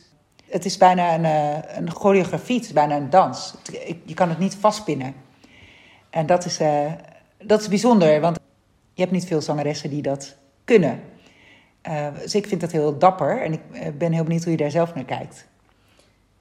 het 0.49 0.65
is 0.65 0.77
bijna 0.77 1.13
een, 1.13 1.25
een 1.77 1.91
choreografie, 1.91 2.55
het 2.55 2.65
is 2.65 2.73
bijna 2.73 2.95
een 2.95 3.09
dans. 3.09 3.55
Je 4.03 4.13
kan 4.13 4.29
het 4.29 4.39
niet 4.39 4.55
vastpinnen. 4.55 5.13
En 6.09 6.25
dat 6.25 6.45
is, 6.45 6.59
dat 7.43 7.61
is 7.61 7.67
bijzonder, 7.67 8.21
want 8.21 8.39
je 8.93 9.01
hebt 9.01 9.13
niet 9.13 9.25
veel 9.25 9.41
zangeressen 9.41 9.89
die 9.89 10.01
dat 10.01 10.35
kunnen. 10.63 10.99
Eh, 11.81 12.13
dus 12.13 12.35
ik 12.35 12.47
vind 12.47 12.61
dat 12.61 12.71
heel 12.71 12.97
dapper 12.97 13.41
en 13.41 13.53
ik 13.53 13.61
eh, 13.71 13.91
ben 13.93 14.11
heel 14.11 14.23
benieuwd 14.23 14.43
hoe 14.43 14.51
je 14.51 14.57
daar 14.57 14.71
zelf 14.71 14.95
naar 14.95 15.05
kijkt. 15.05 15.47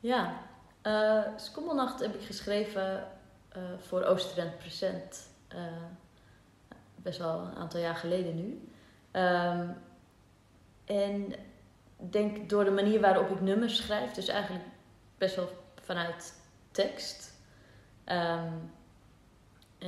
Ja, 0.01 0.33
eh 0.83 1.21
Skommelnacht 1.37 2.01
heb 2.01 2.15
ik 2.15 2.23
geschreven 2.27 3.05
voor 3.79 4.03
Oosterend 4.05 4.59
Present. 4.59 5.27
eh, 5.49 5.59
best 6.97 7.19
wel 7.19 7.41
een 7.41 7.57
aantal 7.57 7.81
jaar 7.81 7.95
geleden 7.97 8.37
nu. 8.37 8.69
Ehm, 9.11 9.69
en 10.85 11.33
denk 11.97 12.49
door 12.51 12.65
de 12.65 12.71
manier 12.71 13.01
waarop 13.01 13.31
ik 13.31 13.41
nummers 13.41 13.77
schrijf, 13.77 14.13
dus 14.13 14.29
eigenlijk 14.29 14.65
best 15.19 15.37
wel 15.37 15.49
vanuit 15.83 16.35
tekst. 16.71 17.33
Ehm, 18.05 18.19
eh, 18.39 18.53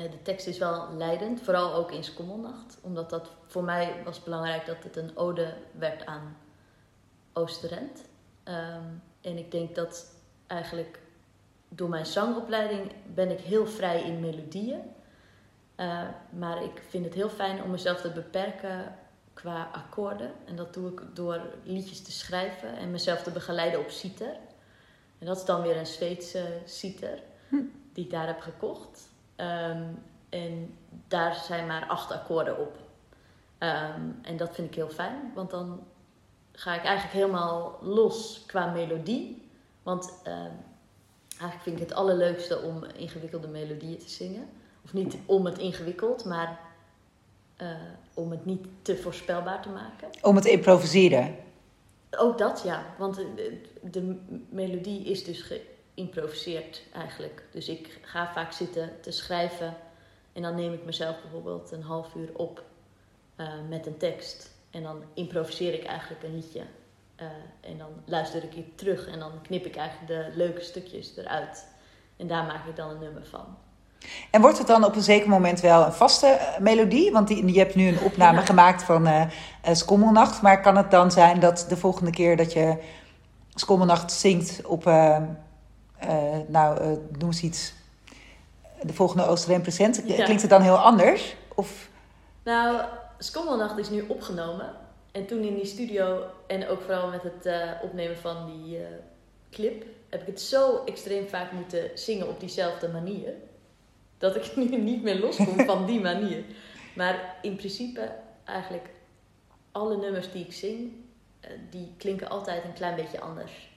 de 0.03 0.23
tekst 0.23 0.47
is 0.47 0.59
wel 0.59 0.89
leidend, 0.97 1.43
vooral 1.43 1.75
ook 1.75 1.93
in 1.93 2.05
Skommelnacht. 2.05 2.79
Omdat 2.81 3.11
dat 3.11 3.31
voor 3.47 3.65
mij 3.65 4.03
was 4.05 4.23
belangrijk 4.23 4.67
dat 4.67 4.83
het 4.83 4.97
een 4.97 5.17
ode 5.17 5.55
werd 5.79 6.07
aan 6.07 6.37
Oosterend. 7.33 8.05
Ehm, 8.43 8.85
en 9.21 9.39
ik 9.39 9.51
denk 9.51 9.75
dat 9.75 10.15
eigenlijk 10.47 10.99
door 11.69 11.89
mijn 11.89 12.07
zangopleiding 12.07 12.93
ben 13.15 13.31
ik 13.31 13.41
heel 13.41 13.67
vrij 13.67 14.03
in 14.03 14.21
melodieën. 14.21 14.81
Eh, 15.75 16.09
maar 16.31 16.63
ik 16.63 16.83
vind 16.89 17.05
het 17.05 17.15
heel 17.15 17.29
fijn 17.29 17.63
om 17.63 17.71
mezelf 17.71 18.01
te 18.01 18.11
beperken 18.11 18.95
qua 19.33 19.71
akkoorden. 19.73 20.33
En 20.45 20.57
dat 20.57 20.75
doe 20.75 20.91
ik 20.91 21.03
door 21.15 21.41
liedjes 21.63 22.03
te 22.03 22.13
schrijven 22.13 22.77
en 22.77 22.91
mezelf 22.91 23.23
te 23.23 23.31
begeleiden 23.31 23.81
op 23.81 23.91
citer. 23.91 24.37
En 25.19 25.27
dat 25.27 25.37
is 25.37 25.45
dan 25.45 25.63
weer 25.63 25.77
een 25.77 25.87
Zweedse 25.87 26.45
citer 26.65 27.23
die 27.93 28.05
ik 28.05 28.11
daar 28.11 28.27
heb 28.27 28.41
gekocht. 28.41 29.08
Ehm, 29.39 29.83
en 30.29 30.79
daar 31.09 31.35
zijn 31.35 31.67
maar 31.67 31.87
acht 31.87 32.13
akkoorden 32.13 32.59
op. 32.59 32.77
Ehm, 33.59 34.01
en 34.23 34.37
dat 34.37 34.55
vind 34.55 34.69
ik 34.69 34.75
heel 34.75 34.89
fijn, 34.89 35.33
want 35.35 35.51
dan 35.51 35.81
ga 36.53 36.75
ik 36.75 36.85
eigenlijk 36.85 37.15
helemaal 37.15 37.79
los 37.81 38.45
qua 38.47 38.67
melodie. 38.67 39.49
Want 39.83 40.13
ehm, 40.23 40.53
eigenlijk 41.29 41.63
vind 41.63 41.81
ik 41.81 41.89
het 41.89 41.93
allerleukste 41.93 42.63
om 42.63 42.85
ingewikkelde 42.85 43.49
melodieën 43.49 43.99
te 43.99 44.09
zingen. 44.09 44.49
Of 44.85 44.93
niet 44.93 45.17
om 45.27 45.45
het 45.45 45.59
ingewikkeld, 45.59 46.25
maar 46.25 46.61
eh, 47.57 47.69
om 48.15 48.31
het 48.31 48.45
niet 48.45 48.67
te 48.83 48.97
voorspelbaar 48.97 49.63
te 49.63 49.69
maken. 49.69 50.09
Om 50.23 50.35
het 50.35 50.45
te 50.45 50.51
improviseren. 50.51 51.37
Ook 52.11 52.39
dat, 52.39 52.63
ja. 52.65 52.95
Want 52.99 53.21
de, 53.83 54.17
melodie 54.49 55.05
is 55.05 55.25
dus 55.25 55.53
geïmproviseerd 55.99 56.83
eigenlijk. 56.95 57.43
Dus 57.53 57.69
ik 57.69 57.99
ga 58.03 58.31
vaak 58.35 58.53
zitten 58.53 58.91
te 59.01 59.11
schrijven. 59.11 59.75
En 60.33 60.43
dan 60.43 60.55
neem 60.55 60.73
ik 60.73 60.85
mezelf 60.85 61.17
bijvoorbeeld 61.23 61.73
een 61.73 61.83
half 61.83 62.15
uur 62.15 62.29
op 62.33 62.63
eh, 63.37 63.47
met 63.69 63.87
een 63.87 63.97
tekst. 63.97 64.51
En 64.71 64.83
dan 64.83 65.03
improviseer 65.15 65.75
ik 65.75 65.85
eigenlijk 65.85 66.23
een 66.23 66.35
liedje. 66.35 66.63
Eh, 67.17 67.27
en 67.61 67.79
dan 67.79 67.89
luister 68.05 68.45
ik 68.45 68.55
het 68.55 68.79
terug 68.79 69.07
en 69.07 69.19
dan 69.19 69.33
knip 69.43 69.67
ik 69.67 69.77
eigenlijk 69.77 70.09
de 70.09 70.37
leuke 70.37 70.61
stukjes 70.61 71.17
eruit. 71.17 71.67
En 72.17 72.27
daar 72.27 72.45
maak 72.45 72.67
ik 72.67 72.77
dan 72.77 72.91
een 72.91 72.99
nummer 72.99 73.27
van. 73.27 73.57
En 74.31 74.41
wordt 74.41 74.59
het 74.59 74.67
dan 74.67 74.85
op 74.85 74.97
een 74.97 75.03
zeker 75.03 75.29
moment 75.29 75.61
wel 75.61 75.85
een 75.85 75.93
vaste 75.93 76.27
eh, 76.27 76.59
melodie? 76.59 77.13
Want 77.13 77.29
die, 77.29 77.53
je 77.53 77.59
hebt 77.59 77.75
nu 77.75 77.89
een 77.89 78.01
opname 78.01 78.39
Ja. 78.39 78.45
gemaakt 78.45 78.83
van 78.83 79.07
eh, 79.07 79.23
Skommelnacht. 79.73 80.43
Maar 80.43 80.61
kan 80.61 80.77
het 80.77 80.91
dan 80.91 81.11
zijn 81.11 81.41
dat 81.41 81.67
de 81.69 81.77
volgende 81.77 82.11
keer 82.11 82.37
dat 82.37 82.53
je 82.53 82.77
Skommelnacht 83.55 84.13
zingt 84.13 84.67
op... 84.67 84.87
nou, 86.47 86.81
eh, 86.81 86.87
noem 87.19 87.29
eens 87.29 87.43
iets. 87.43 87.73
De 88.83 88.93
volgende 88.93 89.27
Oostereen 89.27 89.61
present. 89.61 90.03
Ja. 90.05 90.25
Klinkt 90.25 90.43
het 90.43 90.51
dan 90.51 90.63
heel 90.63 90.77
anders? 90.77 91.37
Of... 91.55 91.89
Nou, 92.43 92.85
Skommelnacht 93.19 93.79
is 93.79 93.91
nu 93.91 94.05
opgenomen. 94.09 94.77
En 95.13 95.27
toen 95.27 95.43
in 95.43 95.55
die 95.55 95.65
studio 95.65 96.23
en 96.47 96.69
ook 96.69 96.81
vooral 96.81 97.09
met 97.09 97.23
het 97.23 97.47
eh, 97.47 97.71
opnemen 97.83 98.19
van 98.19 98.47
die 98.47 98.77
eh, 98.77 98.87
clip... 99.51 99.85
heb 100.09 100.21
ik 100.21 100.27
het 100.27 100.41
zo 100.41 100.85
extreem 100.85 101.29
vaak 101.29 101.53
moeten 101.53 101.91
zingen 101.95 102.29
op 102.29 102.41
diezelfde 102.41 102.89
manier. 102.89 103.33
Dat 104.19 104.37
ik 104.37 104.57
nu 104.57 104.77
niet 104.77 105.03
meer 105.03 105.21
loskom 105.21 105.65
van 105.65 105.87
die 105.87 106.01
manier. 106.01 106.45
Maar 106.95 107.37
in 107.43 107.57
principe 107.57 108.11
eigenlijk 108.45 108.89
alle 109.73 109.97
nummers 109.97 110.33
die 110.33 110.45
ik 110.45 110.53
zing... 110.53 110.93
eh, 111.41 111.51
die 111.71 111.95
klinken 111.97 112.29
altijd 112.29 112.65
een 112.65 112.73
klein 112.73 112.97
beetje 112.97 113.21
anders. 113.21 113.71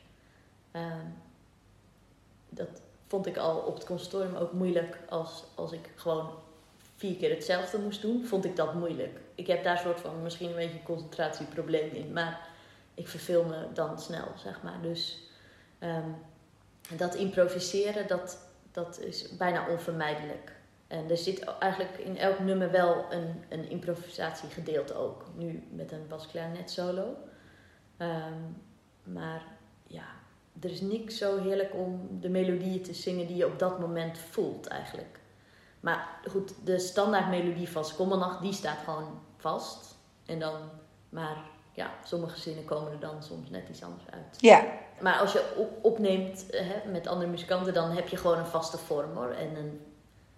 Dat 2.53 2.81
vond 3.07 3.25
ik 3.25 3.37
al 3.37 3.57
op 3.57 3.73
het 3.73 3.85
conservatorium 3.85 4.35
ook 4.35 4.51
moeilijk 4.51 4.97
als, 5.09 5.43
als 5.55 5.71
ik 5.71 5.89
gewoon 5.95 6.29
vier 6.95 7.15
keer 7.15 7.29
hetzelfde 7.29 7.77
moest 7.77 8.01
doen, 8.01 8.25
vond 8.25 8.45
ik 8.45 8.55
dat 8.55 8.73
moeilijk. 8.73 9.19
Ik 9.35 9.47
heb 9.47 9.63
daar 9.63 9.77
soort 9.77 9.99
van 9.99 10.23
misschien 10.23 10.49
een 10.49 10.55
beetje 10.55 10.77
een 10.77 10.83
concentratieprobleem 10.83 11.91
in, 11.91 12.13
maar 12.13 12.47
ik 12.93 13.07
verveel 13.07 13.43
me 13.43 13.65
dan 13.73 13.99
snel, 13.99 14.27
zeg 14.35 14.63
maar. 14.63 14.81
Dus 14.81 15.19
ehm, 15.79 16.09
dat 16.97 17.15
improviseren, 17.15 18.07
dat, 18.07 18.37
dat 18.71 18.99
is 18.99 19.35
bijna 19.37 19.69
onvermijdelijk. 19.69 20.51
En 20.87 21.09
er 21.09 21.17
zit 21.17 21.43
eigenlijk 21.43 21.97
in 21.97 22.17
elk 22.17 22.39
nummer 22.39 22.71
wel 22.71 23.05
een, 23.09 23.43
een 23.49 23.69
improvisatiegedeelte 23.69 24.93
ook. 24.93 25.25
Nu 25.35 25.63
met 25.71 25.91
een 25.91 26.07
basklarinet 26.07 26.71
solo. 26.71 27.15
Ehm, 27.97 28.39
maar 29.03 29.41
ja, 29.87 30.05
er 30.61 30.71
is 30.71 30.81
niks 30.81 31.17
zo 31.17 31.41
heerlijk 31.41 31.73
om 31.73 32.07
de 32.21 32.29
melodieën 32.29 32.81
te 32.83 32.93
zingen 32.93 33.27
die 33.27 33.35
je 33.35 33.45
op 33.45 33.59
dat 33.59 33.79
moment 33.79 34.17
voelt 34.29 34.67
eigenlijk. 34.67 35.19
Maar 35.79 36.07
goed, 36.29 36.53
de 36.63 36.79
standaardmelodie 36.79 37.69
van 37.69 37.85
Skommelnacht, 37.85 38.41
die 38.41 38.53
staat 38.53 38.77
gewoon 38.83 39.19
vast. 39.37 39.95
En 40.25 40.39
dan, 40.39 40.53
maar 41.09 41.37
ja, 41.73 41.91
sommige 42.03 42.39
zinnen 42.39 42.65
komen 42.65 42.91
er 42.91 42.99
dan 42.99 43.23
soms 43.23 43.49
net 43.49 43.69
iets 43.69 43.83
anders 43.83 44.03
uit. 44.11 44.37
Ja, 44.41 44.63
Maar 44.99 45.19
als 45.19 45.31
je 45.31 45.53
op, 45.57 45.85
opneemt 45.85 46.45
hè, 46.49 46.91
met 46.91 47.07
andere 47.07 47.29
muzikanten, 47.29 47.73
dan 47.73 47.89
heb 47.91 48.07
je 48.07 48.17
gewoon 48.17 48.37
een 48.37 48.45
vaste 48.45 48.77
vorm 48.77 49.15
hoor. 49.15 49.29
En 49.29 49.55
een, 49.55 49.81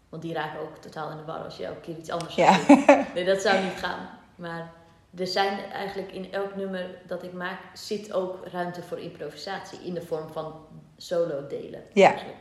want 0.09 0.21
die 0.21 0.33
raken 0.33 0.59
ook 0.59 0.77
totaal 0.77 1.11
in 1.11 1.17
de 1.17 1.23
war 1.25 1.39
als 1.43 1.57
je 1.57 1.65
elke 1.65 1.79
keer 1.79 1.97
iets 1.97 2.09
anders 2.09 2.35
Ja. 2.35 2.57
doen. 2.67 2.85
Nee, 3.13 3.25
dat 3.25 3.41
zou 3.41 3.63
niet 3.63 3.73
gaan. 3.73 4.09
Maar 4.35 4.71
er 5.17 5.27
zijn 5.27 5.59
eigenlijk 5.71 6.11
in 6.11 6.31
elk 6.33 6.55
nummer 6.55 6.89
dat 7.07 7.23
ik 7.23 7.33
maak, 7.33 7.59
zit 7.73 8.13
ook 8.13 8.47
ruimte 8.51 8.81
voor 8.83 8.99
improvisatie. 8.99 9.79
In 9.83 9.93
de 9.93 10.01
vorm 10.01 10.27
van 10.31 10.53
solo 10.97 11.47
delen 11.47 11.83
Ja. 11.93 12.07
eigenlijk. 12.07 12.37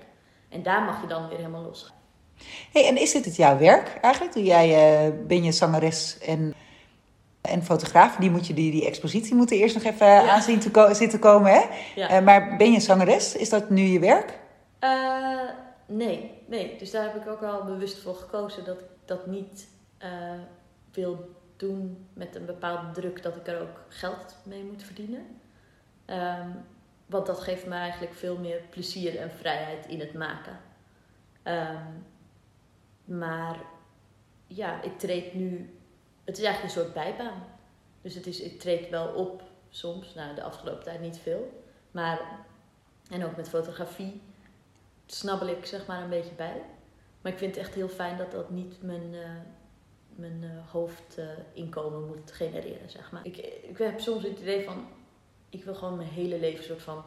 En 0.49 0.63
daar 0.63 0.83
mag 0.83 1.01
je 1.01 1.07
dan 1.07 1.29
weer 1.29 1.37
helemaal 1.37 1.63
los 1.63 1.83
gaan. 1.83 1.97
Hey, 2.73 2.87
en 2.89 2.97
is 3.01 3.13
dit 3.13 3.25
het 3.25 3.37
jouw 3.37 3.59
werk 3.59 3.99
eigenlijk? 4.01 4.35
Doe 4.35 4.43
jij, 4.45 4.69
eh, 5.07 5.13
ben 5.27 5.43
je 5.45 5.53
zangeres 5.53 6.19
en, 6.19 6.55
en 7.41 7.63
fotograaf? 7.65 8.17
Die, 8.17 8.31
moet 8.31 8.47
je, 8.47 8.55
die, 8.55 8.71
die 8.71 8.87
expositie 8.87 9.35
moeten 9.35 9.57
eerst 9.57 9.75
nog 9.75 9.85
even 9.85 10.07
Ja. 10.07 10.29
aanzien 10.31 10.59
te 10.59 10.71
ko- 10.71 10.95
zitten 10.95 11.19
komen, 11.19 11.53
hè? 11.53 11.61
Ja. 11.95 12.09
Eh, 12.09 12.21
maar 12.25 12.57
ben 12.57 12.73
je 12.73 12.81
zangeres? 12.81 13.37
Is 13.37 13.49
dat 13.49 13.71
nu 13.71 13.83
je 13.83 13.99
werk? 13.99 14.39
Eh, 14.79 15.41
nee, 15.87 16.31
nee. 16.47 16.77
Dus 16.79 16.91
daar 16.91 17.03
heb 17.03 17.17
ik 17.17 17.29
ook 17.29 17.41
wel 17.41 17.65
bewust 17.65 17.99
voor 18.03 18.15
gekozen 18.15 18.65
dat 18.65 18.79
ik 18.81 18.87
dat 19.05 19.27
niet 19.27 19.67
wil 20.93 21.29
doen 21.63 22.09
met 22.13 22.35
een 22.35 22.47
bepaalde 22.47 22.91
druk 22.91 23.23
dat 23.23 23.37
ik 23.37 23.47
er 23.47 23.61
ook 23.61 23.81
geld 23.89 24.37
mee 24.45 24.65
moet 24.65 24.83
verdienen. 24.83 25.41
Ehm, 26.05 26.51
want 27.07 27.27
dat 27.27 27.41
geeft 27.41 27.67
me 27.67 27.75
eigenlijk 27.75 28.15
veel 28.15 28.39
meer 28.39 28.61
plezier 28.71 29.19
en 29.19 29.31
vrijheid 29.31 29.87
in 29.87 30.01
het 30.01 30.15
maken. 30.15 30.59
Ehm, 31.43 31.87
maar 33.05 33.57
ja, 34.47 34.83
ik 34.83 34.99
treed 34.99 35.35
nu. 35.35 35.79
Het 36.25 36.39
is 36.39 36.45
eigenlijk 36.45 36.75
een 36.75 36.83
soort 36.83 36.95
bijbaan. 36.95 37.45
Dus 38.03 38.15
het 38.15 38.27
is, 38.27 38.41
ik 38.41 38.61
treed 38.61 38.89
wel 38.89 39.09
op 39.09 39.43
soms, 39.71 40.15
nou 40.15 40.35
de 40.35 40.43
afgelopen 40.43 40.85
tijd 40.85 41.01
niet 41.01 41.19
veel. 41.19 41.63
Maar, 41.91 42.21
en 43.11 43.25
ook 43.25 43.37
met 43.37 43.49
fotografie 43.49 44.21
snabbel 45.07 45.49
ik 45.49 45.67
zeg 45.67 45.87
maar 45.87 46.03
een 46.03 46.09
beetje 46.09 46.35
bij. 46.35 46.63
Maar 47.21 47.33
ik 47.33 47.39
vind 47.39 47.55
het 47.55 47.65
echt 47.65 47.75
heel 47.75 47.89
fijn 47.89 48.17
dat 48.17 48.31
dat 48.31 48.51
niet 48.51 48.83
mijn, 48.83 49.13
uh, 49.13 49.31
mijn 50.17 50.43
uh, 50.43 50.51
hoofdinkomen 50.71 52.07
moet 52.07 52.33
genereren, 52.33 52.91
zeg 52.91 53.13
maar. 53.13 53.27
Ik, 53.27 53.37
ik 53.63 53.79
heb 53.79 54.01
soms 54.01 54.23
het 54.23 54.39
idee 54.39 54.65
van, 54.65 54.87
ik 55.49 55.65
wil 55.65 55.75
gewoon 55.75 55.97
mijn 55.97 56.09
hele 56.09 56.39
leven 56.39 56.65
soort 56.65 56.83
van 56.83 57.05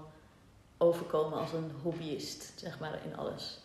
overkomen 0.78 1.40
als 1.40 1.54
een 1.54 1.72
hobbyist, 1.84 2.54
zeg 2.56 2.80
maar, 2.80 3.00
in 3.06 3.18
alles. 3.18 3.60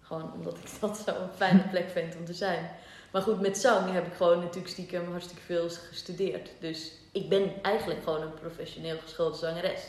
Gewoon 0.00 0.32
omdat 0.32 0.56
ik 0.58 0.70
dat 0.80 0.98
zo 0.98 1.10
een 1.10 1.34
fijne 1.34 1.68
plek 1.68 1.88
vind 1.90 2.16
om 2.16 2.24
te 2.24 2.34
zijn. 2.34 2.70
Maar 3.12 3.22
goed, 3.22 3.40
met 3.40 3.58
zang 3.58 3.92
heb 3.92 4.06
ik 4.06 4.14
gewoon 4.14 4.38
natuurlijk 4.38 4.68
stiekem 4.68 5.10
hartstikke 5.10 5.42
veel 5.42 5.68
gestudeerd. 5.70 6.50
Dus 6.60 6.92
ik 7.12 7.28
ben 7.28 7.62
eigenlijk 7.62 8.02
gewoon 8.02 8.22
een 8.22 8.34
professioneel 8.34 8.98
geschoolde 8.98 9.36
zangeres. 9.36 9.82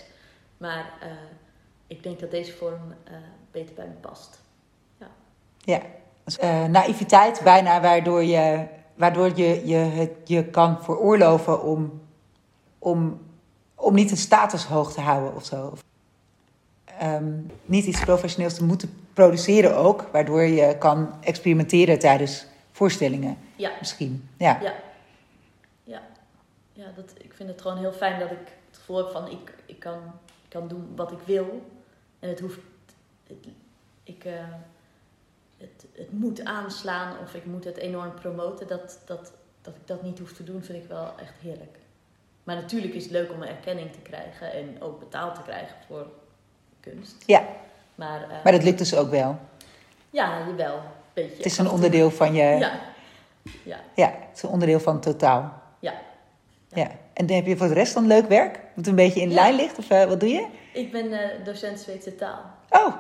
Maar 0.58 0.94
uh, 1.04 1.10
ik 1.88 2.04
denk 2.04 2.20
dat 2.20 2.32
deze 2.32 2.54
vorm 2.54 2.96
uh, 3.12 3.18
beter 3.52 3.76
bij 3.76 3.88
me 3.88 3.94
past. 3.94 4.42
Ja. 4.98 5.08
Ja, 5.58 6.68
naïviteit 6.68 7.42
bijna, 7.44 7.82
waardoor 7.82 8.24
je, 8.24 8.68
waardoor 8.96 9.38
je, 9.38 9.68
je 9.68 9.76
het 9.76 10.12
je 10.24 10.46
kan 10.46 10.84
veroorloven 10.84 11.64
om, 11.64 12.02
om, 12.80 13.22
om 13.76 13.94
niet 13.94 14.12
een 14.12 14.18
status 14.18 14.66
hoog 14.66 14.94
te 14.94 15.02
houden 15.02 15.36
of 15.36 15.46
zo. 15.46 15.74
Um, 17.04 17.52
niet 17.66 17.86
iets 17.86 18.04
professioneels 18.04 18.54
te 18.54 18.64
moeten 18.64 19.08
produceren 19.14 19.76
ook, 19.76 20.02
waardoor 20.12 20.42
je 20.42 20.78
kan 20.78 21.14
experimenteren 21.22 22.00
tijdens 22.00 22.46
voorstellingen. 22.72 23.38
Ja. 23.56 23.72
Misschien. 23.80 24.30
Ja. 24.38 24.60
Ja. 24.62 24.74
Ja. 25.84 26.02
ja 26.74 26.86
dat, 26.96 27.14
ik 27.18 27.34
vind 27.34 27.50
het 27.50 27.62
gewoon 27.62 27.78
heel 27.78 27.92
fijn 27.92 28.20
dat 28.20 28.32
ik 28.32 28.38
het 28.70 28.78
gevoel 28.78 28.98
heb 28.98 29.10
van 29.10 29.30
ik, 29.30 29.56
ik, 29.66 29.80
kan, 29.80 29.98
ik 30.44 30.50
kan 30.50 30.68
doen 30.68 30.94
wat 30.96 31.12
ik 31.12 31.20
wil. 31.26 31.62
En 32.20 32.30
het 32.30 32.40
hoeft. 32.40 32.60
Het, 33.28 33.38
ik, 34.04 34.26
uh, 34.26 34.34
het, 35.66 35.86
het 35.94 36.12
moet 36.12 36.44
aanslaan 36.44 37.16
of 37.24 37.34
ik 37.34 37.46
moet 37.46 37.64
het 37.64 37.78
enorm 37.78 38.14
promoten. 38.14 38.68
Dat, 38.68 39.00
dat, 39.06 39.32
dat 39.62 39.76
ik 39.76 39.88
dat 39.88 40.04
niet 40.04 40.20
hoef 40.20 40.34
te 40.34 40.44
doen, 40.44 40.64
vind 40.64 40.84
ik 40.84 40.90
wel 40.90 41.14
echt 41.20 41.34
heerlijk. 41.42 41.78
Maar 42.44 42.56
natuurlijk 42.56 42.94
is 42.94 43.04
het 43.04 43.12
leuk 43.12 43.32
om 43.32 43.42
erkenning 43.42 43.92
te 43.92 44.00
krijgen 44.00 44.54
en 44.54 44.82
ook 44.82 45.00
betaald 45.00 45.36
te 45.36 45.42
krijgen 45.42 45.76
voor 45.88 46.08
kunst. 46.80 47.16
Ja. 47.26 47.44
Maar, 47.96 48.22
uh, 48.22 48.44
maar 48.44 48.52
dat 48.52 48.64
lukt 48.64 48.78
dus 48.78 48.96
ook 48.96 49.10
wel. 49.10 49.40
Ja, 50.10 50.46
jawel. 50.48 50.82
Beetje. 51.14 51.38
Het 51.38 51.46
is 51.46 51.58
een 51.58 51.70
onderdeel 51.70 52.12
van 52.12 52.34
je. 52.34 52.44
Ja. 52.44 52.80
Ja. 53.64 53.80
Ja, 53.96 54.08
het 54.28 54.36
is 54.36 54.44
een 54.44 54.50
onderdeel 54.50 54.80
van 54.80 54.94
het 54.94 55.02
totaal. 55.04 55.62
Ja. 55.80 55.94
Ja. 56.68 56.78
ja. 56.78 56.92
En 57.14 57.32
heb 57.32 57.46
je 57.46 57.58
voor 57.58 57.68
de 57.68 57.74
rest 57.74 57.94
dan 57.94 58.08
leuk 58.08 58.28
werk? 58.28 58.60
Wat 58.74 58.88
een 58.88 58.96
beetje 58.96 59.22
in 59.22 59.30
Ja. 59.30 59.36
lijn 59.36 59.56
ligt? 59.56 59.78
Of 59.78 59.90
uh, 59.90 60.04
wat 60.04 60.20
doe 60.20 60.30
je? 60.30 60.48
Ik 60.74 60.92
ben 60.92 61.06
uh, 61.06 61.20
docent 61.44 61.80
Zweedse 61.80 62.16
taal. 62.16 62.42
Oh. 62.70 62.94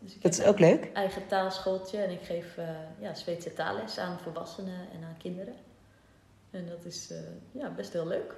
Dus 0.00 0.14
ik 0.14 0.22
dat 0.22 0.32
is 0.32 0.42
ook 0.42 0.58
leuk. 0.58 0.90
eigen 0.92 1.26
taalschooltje 1.26 1.98
en 1.98 2.10
ik 2.10 2.22
geef 2.22 2.56
uh, 2.56 2.68
ja, 2.98 3.14
Zweedse 3.14 3.52
taalles 3.52 3.98
aan 3.98 4.18
volwassenen 4.18 4.88
en 4.92 5.04
aan 5.04 5.16
kinderen. 5.18 5.54
En 6.50 6.66
dat 6.68 6.84
is 6.84 7.12
ja, 7.52 7.70
best 7.70 7.92
heel 7.92 8.06
leuk. 8.06 8.34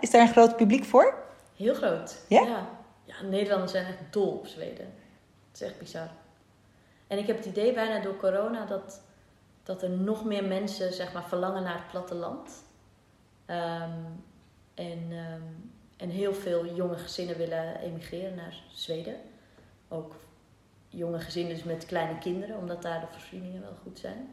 Is 0.00 0.10
daar 0.10 0.20
een 0.20 0.32
groot 0.32 0.56
publiek 0.56 0.84
voor? 0.84 1.14
Heel 1.56 1.74
groot. 1.74 2.24
Ja? 2.28 2.42
ja? 2.42 2.68
Ja, 3.04 3.22
Nederlanders 3.22 3.72
zijn 3.72 3.86
echt 3.86 4.12
dol 4.12 4.30
op 4.30 4.46
Zweden. 4.46 4.86
Het 5.48 5.60
is 5.60 5.62
echt 5.62 5.78
bizar. 5.78 6.08
En 7.06 7.18
ik 7.18 7.26
heb 7.26 7.36
het 7.36 7.46
idee 7.46 7.72
bijna 7.72 8.00
door 8.00 8.16
corona 8.16 8.66
dat, 8.66 9.00
dat 9.62 9.82
er 9.82 9.90
nog 9.90 10.24
meer 10.24 10.44
mensen 10.44 10.92
zeg 10.92 11.12
maar, 11.12 11.28
verlangen 11.28 11.62
naar 11.62 11.74
het 11.74 11.88
platteland. 11.90 12.50
Um, 13.46 14.24
en, 14.74 15.12
um, 15.12 15.72
en 15.96 16.08
heel 16.08 16.34
veel 16.34 16.74
jonge 16.74 16.96
gezinnen 16.96 17.36
willen 17.36 17.80
emigreren 17.80 18.34
naar 18.34 18.62
Zweden. 18.72 19.16
Ook 19.88 20.14
jonge 20.88 21.20
gezinnen 21.20 21.54
dus 21.54 21.64
met 21.64 21.86
kleine 21.86 22.18
kinderen, 22.18 22.56
omdat 22.56 22.82
daar 22.82 23.00
de 23.00 23.06
voorzieningen 23.12 23.60
wel 23.60 23.76
goed 23.82 23.98
zijn. 23.98 24.28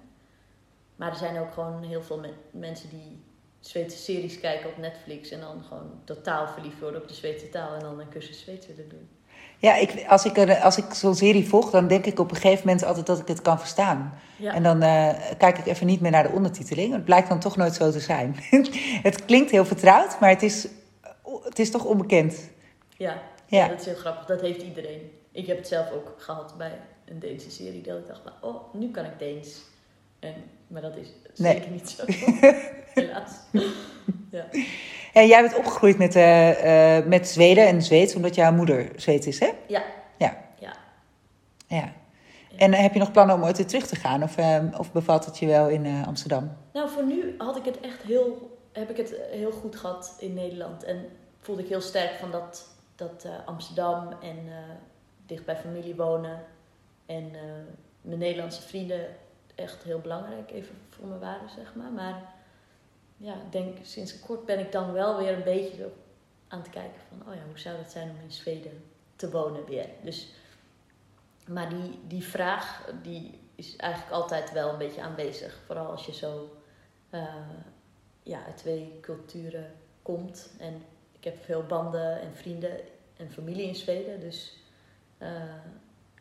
Maar 0.96 1.10
er 1.10 1.18
zijn 1.18 1.40
ook 1.40 1.54
gewoon 1.54 1.84
heel 1.84 2.02
veel 2.02 2.20
me 2.20 2.34
mensen 2.52 2.90
die 2.90 3.24
Zweedse 3.60 3.98
series 3.98 4.40
kijken 4.40 4.70
op 4.70 4.78
Netflix 4.78 5.30
en 5.32 5.40
dan 5.40 5.64
gewoon 5.68 5.92
totaal 6.04 6.48
verliefd 6.48 6.80
worden 6.80 7.02
op 7.02 7.08
de 7.08 7.14
Zweedse 7.14 7.50
taal 7.50 7.74
en 7.74 7.80
dan 7.80 8.00
een 8.00 8.10
cursus 8.10 8.40
Zweeds 8.40 8.68
willen 8.68 8.90
doen. 8.90 9.10
Ja, 9.58 9.76
ik, 9.76 10.06
als 10.08 10.26
ik, 10.26 10.38
er, 10.38 10.56
als 10.56 10.78
ik 10.78 10.94
zo'n 10.94 11.16
serie 11.16 11.48
volg, 11.48 11.70
dan 11.70 11.88
denk 11.88 12.06
ik 12.06 12.20
op 12.20 12.30
een 12.32 12.36
gegeven 12.36 12.68
moment 12.68 12.86
altijd 12.86 13.06
dat 13.06 13.20
ik 13.20 13.28
het 13.28 13.42
kan 13.42 13.60
verstaan. 13.60 14.20
Ja. 14.38 14.54
En 14.54 14.64
dan 14.64 14.84
uh, 14.84 15.10
kijk 15.38 15.58
ik 15.58 15.66
even 15.66 15.86
niet 15.86 16.02
meer 16.02 16.12
naar 16.12 16.24
de 16.24 16.34
ondertiteling. 16.34 16.94
Het 16.94 17.06
blijkt 17.06 17.30
dan 17.30 17.40
toch 17.40 17.56
nooit 17.56 17.74
zo 17.74 17.92
te 17.92 18.00
zijn. 18.00 18.36
het 19.08 19.26
klinkt 19.26 19.52
heel 19.52 19.66
vertrouwd, 19.66 20.20
maar 20.20 20.30
het 20.30 20.44
is, 20.44 20.68
het 21.44 21.60
is 21.60 21.72
toch 21.72 21.86
onbekend. 21.86 22.50
Ja. 22.98 23.22
Ja. 23.46 23.58
ja, 23.58 23.68
dat 23.68 23.80
is 23.80 23.86
heel 23.86 23.96
grappig. 23.96 24.26
Dat 24.26 24.42
heeft 24.42 24.62
iedereen. 24.62 25.12
Ik 25.36 25.48
heb 25.48 25.58
het 25.58 25.68
zelf 25.68 25.92
ook 25.92 26.14
gehad 26.18 26.58
bij 26.58 26.80
een 27.06 27.20
Deense 27.20 27.52
serie. 27.52 27.82
Dat 27.82 27.98
ik 27.98 28.08
dacht, 28.08 28.22
oh, 28.42 28.74
nu 28.74 28.92
kan 28.92 29.06
ik 29.06 29.20
Deens. 29.20 29.62
En, 30.20 30.34
maar 30.68 30.82
dat 30.82 30.96
is 30.96 31.08
Nee. 31.36 31.54
zeker 31.54 31.72
niet 31.72 31.90
zo. 31.90 32.04
Helaas. 33.02 33.32
ja. 34.32 34.46
En 35.14 35.28
jij 35.28 35.42
bent 35.42 35.58
opgegroeid 35.58 35.98
met, 35.98 36.16
uh, 36.16 36.98
uh, 36.98 37.06
met 37.06 37.28
Zweden 37.28 37.68
en 37.68 37.82
Zweeds, 37.82 38.16
omdat 38.16 38.36
jouw 38.36 38.52
moeder 38.52 38.92
Zweeds 38.96 39.28
is, 39.28 39.40
hè? 39.40 39.52
Ja. 39.68 39.84
Ja. 40.18 40.38
Ja. 40.60 40.74
ja. 41.68 41.94
En 42.58 42.72
uh, 42.72 42.80
heb 42.80 42.94
je 42.94 43.00
nog 43.00 43.12
plannen 43.12 43.36
om 43.36 43.44
ooit 43.44 43.58
weer 43.58 43.68
terug 43.68 43.88
te 43.88 43.96
gaan? 43.96 44.24
Of, 44.24 44.36
of 44.78 44.92
bevalt 44.92 45.26
het 45.26 45.38
je 45.38 45.46
wel 45.46 45.70
in 45.70 46.04
Amsterdam? 46.06 46.58
Nou, 46.74 46.90
voor 46.90 47.06
nu 47.06 47.36
had 47.38 47.58
ik 47.58 47.66
het 47.66 47.80
echt 47.80 48.02
heel, 48.02 48.58
heb 48.72 48.90
ik 48.90 48.98
het 48.98 49.16
heel 49.32 49.52
goed 49.52 49.76
gehad 49.76 50.16
in 50.20 50.34
Nederland. 50.34 50.84
En 50.84 51.06
voelde 51.40 51.62
ik 51.62 51.70
heel 51.70 51.82
sterk 51.82 52.14
van 52.20 52.32
dat, 52.32 52.68
dat 52.96 53.28
Amsterdam 53.46 54.10
en 54.22 54.38
dicht 55.26 55.46
bij 55.46 55.58
familie 55.58 55.96
wonen. 55.96 56.46
En 57.06 57.32
mijn 58.02 58.20
Nederlandse 58.20 58.62
vrienden 58.62 59.16
echt 59.56 59.84
heel 59.84 60.00
belangrijk 60.00 60.52
even 60.52 60.76
voor 60.90 61.08
me 61.08 61.20
waren, 61.20 61.50
zeg 61.50 61.76
maar. 61.76 61.92
Maar 61.92 62.34
ja, 63.18 63.36
denk 63.50 63.78
sinds 63.82 64.20
kort 64.20 64.46
ben 64.46 64.60
ik 64.60 64.72
dan 64.72 64.92
wel 64.92 65.18
weer 65.18 65.34
een 65.34 65.44
beetje 65.44 65.90
aan 66.48 66.60
het 66.60 66.70
kijken 66.70 67.02
van, 67.10 67.28
oh 67.28 67.36
ja, 67.36 67.42
hoe 67.48 67.60
zou 67.60 67.78
het 67.78 67.92
zijn 67.92 68.10
om 68.10 68.24
in 68.24 68.32
Zweden 68.32 68.84
te 69.16 69.32
wonen 69.32 69.66
weer? 69.66 69.90
Dus, 70.04 70.28
maar 71.48 71.70
die, 71.70 72.00
die 72.08 72.24
vraag, 72.24 72.92
die 73.02 73.40
is 73.56 73.76
eigenlijk 73.76 74.14
altijd 74.14 74.52
wel 74.52 74.70
een 74.70 74.78
beetje 74.78 75.02
aanwezig. 75.02 75.60
Vooral 75.66 75.86
als 75.86 76.06
je 76.06 76.14
zo 76.14 76.58
uh, 77.10 77.24
ja, 78.24 78.46
uit 78.46 78.58
twee 78.58 78.98
culturen 79.02 79.74
komt. 80.02 80.50
En 80.60 80.82
ik 81.12 81.24
heb 81.24 81.44
veel 81.44 81.64
banden 81.64 82.22
en 82.22 82.36
vrienden 82.36 82.80
en 83.18 83.32
familie 83.32 83.68
in 83.68 83.76
Zweden. 83.76 84.20
Dus 84.20 84.58
uh, 85.22 85.28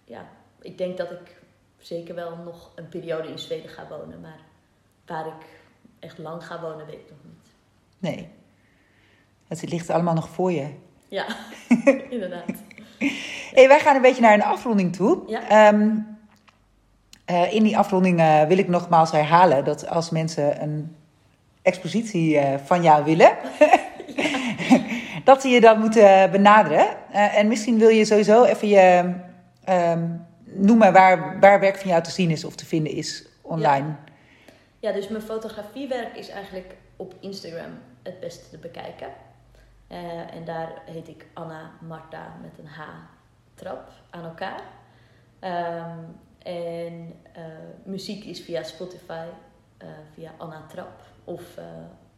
ja, 0.04 0.26
ik 0.61 0.78
denk 0.78 0.96
dat 0.96 1.11
ik 1.11 1.42
zeker 1.78 2.14
wel 2.14 2.37
nog 2.37 2.72
een 2.74 2.88
periode 2.88 3.28
in 3.28 3.38
Zweden 3.38 3.70
ga 3.70 3.87
wonen. 3.88 4.20
Maar 4.20 4.38
waar 5.07 5.26
ik 5.26 5.46
echt 5.98 6.18
lang 6.18 6.46
ga 6.46 6.61
wonen, 6.61 6.87
weet 6.87 6.94
ik 6.94 7.11
nog 7.11 7.18
niet. 7.24 7.50
Nee. 7.98 8.28
Het 9.48 9.70
ligt 9.70 9.90
allemaal 9.90 10.14
nog 10.14 10.28
voor 10.28 10.52
je. 10.52 10.68
Ja, 11.09 11.26
inderdaad. 12.11 12.52
Hey, 13.54 13.68
wij 13.68 13.80
gaan 13.80 13.96
een 13.96 14.02
beetje 14.02 14.22
naar 14.22 14.35
een 14.35 14.42
afronding 14.42 14.96
toe. 14.96 15.22
Ja. 15.26 15.68
Um, 15.68 16.14
uh, 17.30 17.54
in 17.54 17.62
die 17.62 17.78
afronding 17.78 18.20
uh, 18.20 18.42
wil 18.42 18.59
ik 18.59 18.68
nogmaals 18.68 19.11
herhalen 19.11 19.64
dat 19.64 19.88
als 19.88 20.11
mensen 20.11 20.62
een 20.62 20.96
expositie 21.62 22.35
uh, 22.35 22.54
van 22.64 22.83
jou 22.83 23.04
willen, 23.04 23.37
dat 25.24 25.40
ze 25.40 25.48
je 25.48 25.61
dan 25.61 25.80
moeten 25.80 26.30
benaderen. 26.30 26.87
Uh, 27.14 27.38
en 27.38 27.48
misschien 27.48 27.79
wil 27.79 27.88
je 27.88 28.05
sowieso 28.05 28.44
even 28.44 28.68
je 28.68 29.14
um, 29.68 30.27
noemen 30.44 30.92
waar, 30.92 31.40
waar 31.40 31.61
werk 31.61 31.77
van 31.77 31.90
jou 31.90 32.03
te 32.03 32.11
zien 32.11 32.31
is 32.31 32.44
of 32.44 32.55
te 32.55 32.66
vinden 32.66 32.92
is 32.92 33.27
online. 33.42 33.96
Ja. 34.79 34.92
Dus 34.92 35.09
mijn 35.09 35.22
fotografiewerk 35.22 36.16
is 36.16 36.29
eigenlijk 36.29 36.74
op 36.96 37.14
Instagram 37.20 37.79
het 38.03 38.20
beste 38.20 38.50
te 38.50 38.59
bekijken. 38.59 39.09
Uh, 39.88 40.35
en 40.35 40.44
daar 40.44 40.83
heet 40.87 41.09
ik 41.09 41.27
Anna 41.33 41.70
Marta 41.81 42.37
met 42.42 42.59
een 42.59 42.66
H 42.66 42.81
trap 43.55 43.90
aan 44.11 44.24
elkaar. 44.24 44.62
Um, 45.40 46.16
en 46.38 47.14
uh, 47.37 47.44
muziek 47.85 48.24
is 48.24 48.40
via 48.40 48.62
Spotify, 48.62 49.27
via 50.14 50.35
Anna 50.37 50.64
Trap. 50.68 51.03
Of 51.24 51.42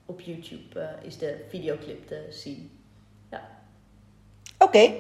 op 0.07 0.21
YouTube 0.21 0.99
is 1.03 1.19
de 1.19 1.45
videoclip 1.49 2.07
te 2.07 2.27
zien. 2.31 2.76
Oké. 4.59 4.91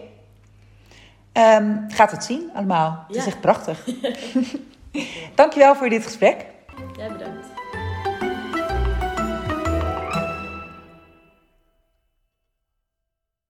Ehm, 1.32 1.76
gaat 1.88 2.10
het 2.10 2.24
zien 2.24 2.50
allemaal. 2.54 3.04
Het 3.06 3.16
is 3.16 3.26
echt 3.26 3.40
prachtig. 3.40 3.84
Dankjewel 5.34 5.74
voor 5.74 5.88
dit 5.88 6.04
gesprek. 6.04 6.46
Ja, 6.96 7.08
bedankt. 7.08 7.36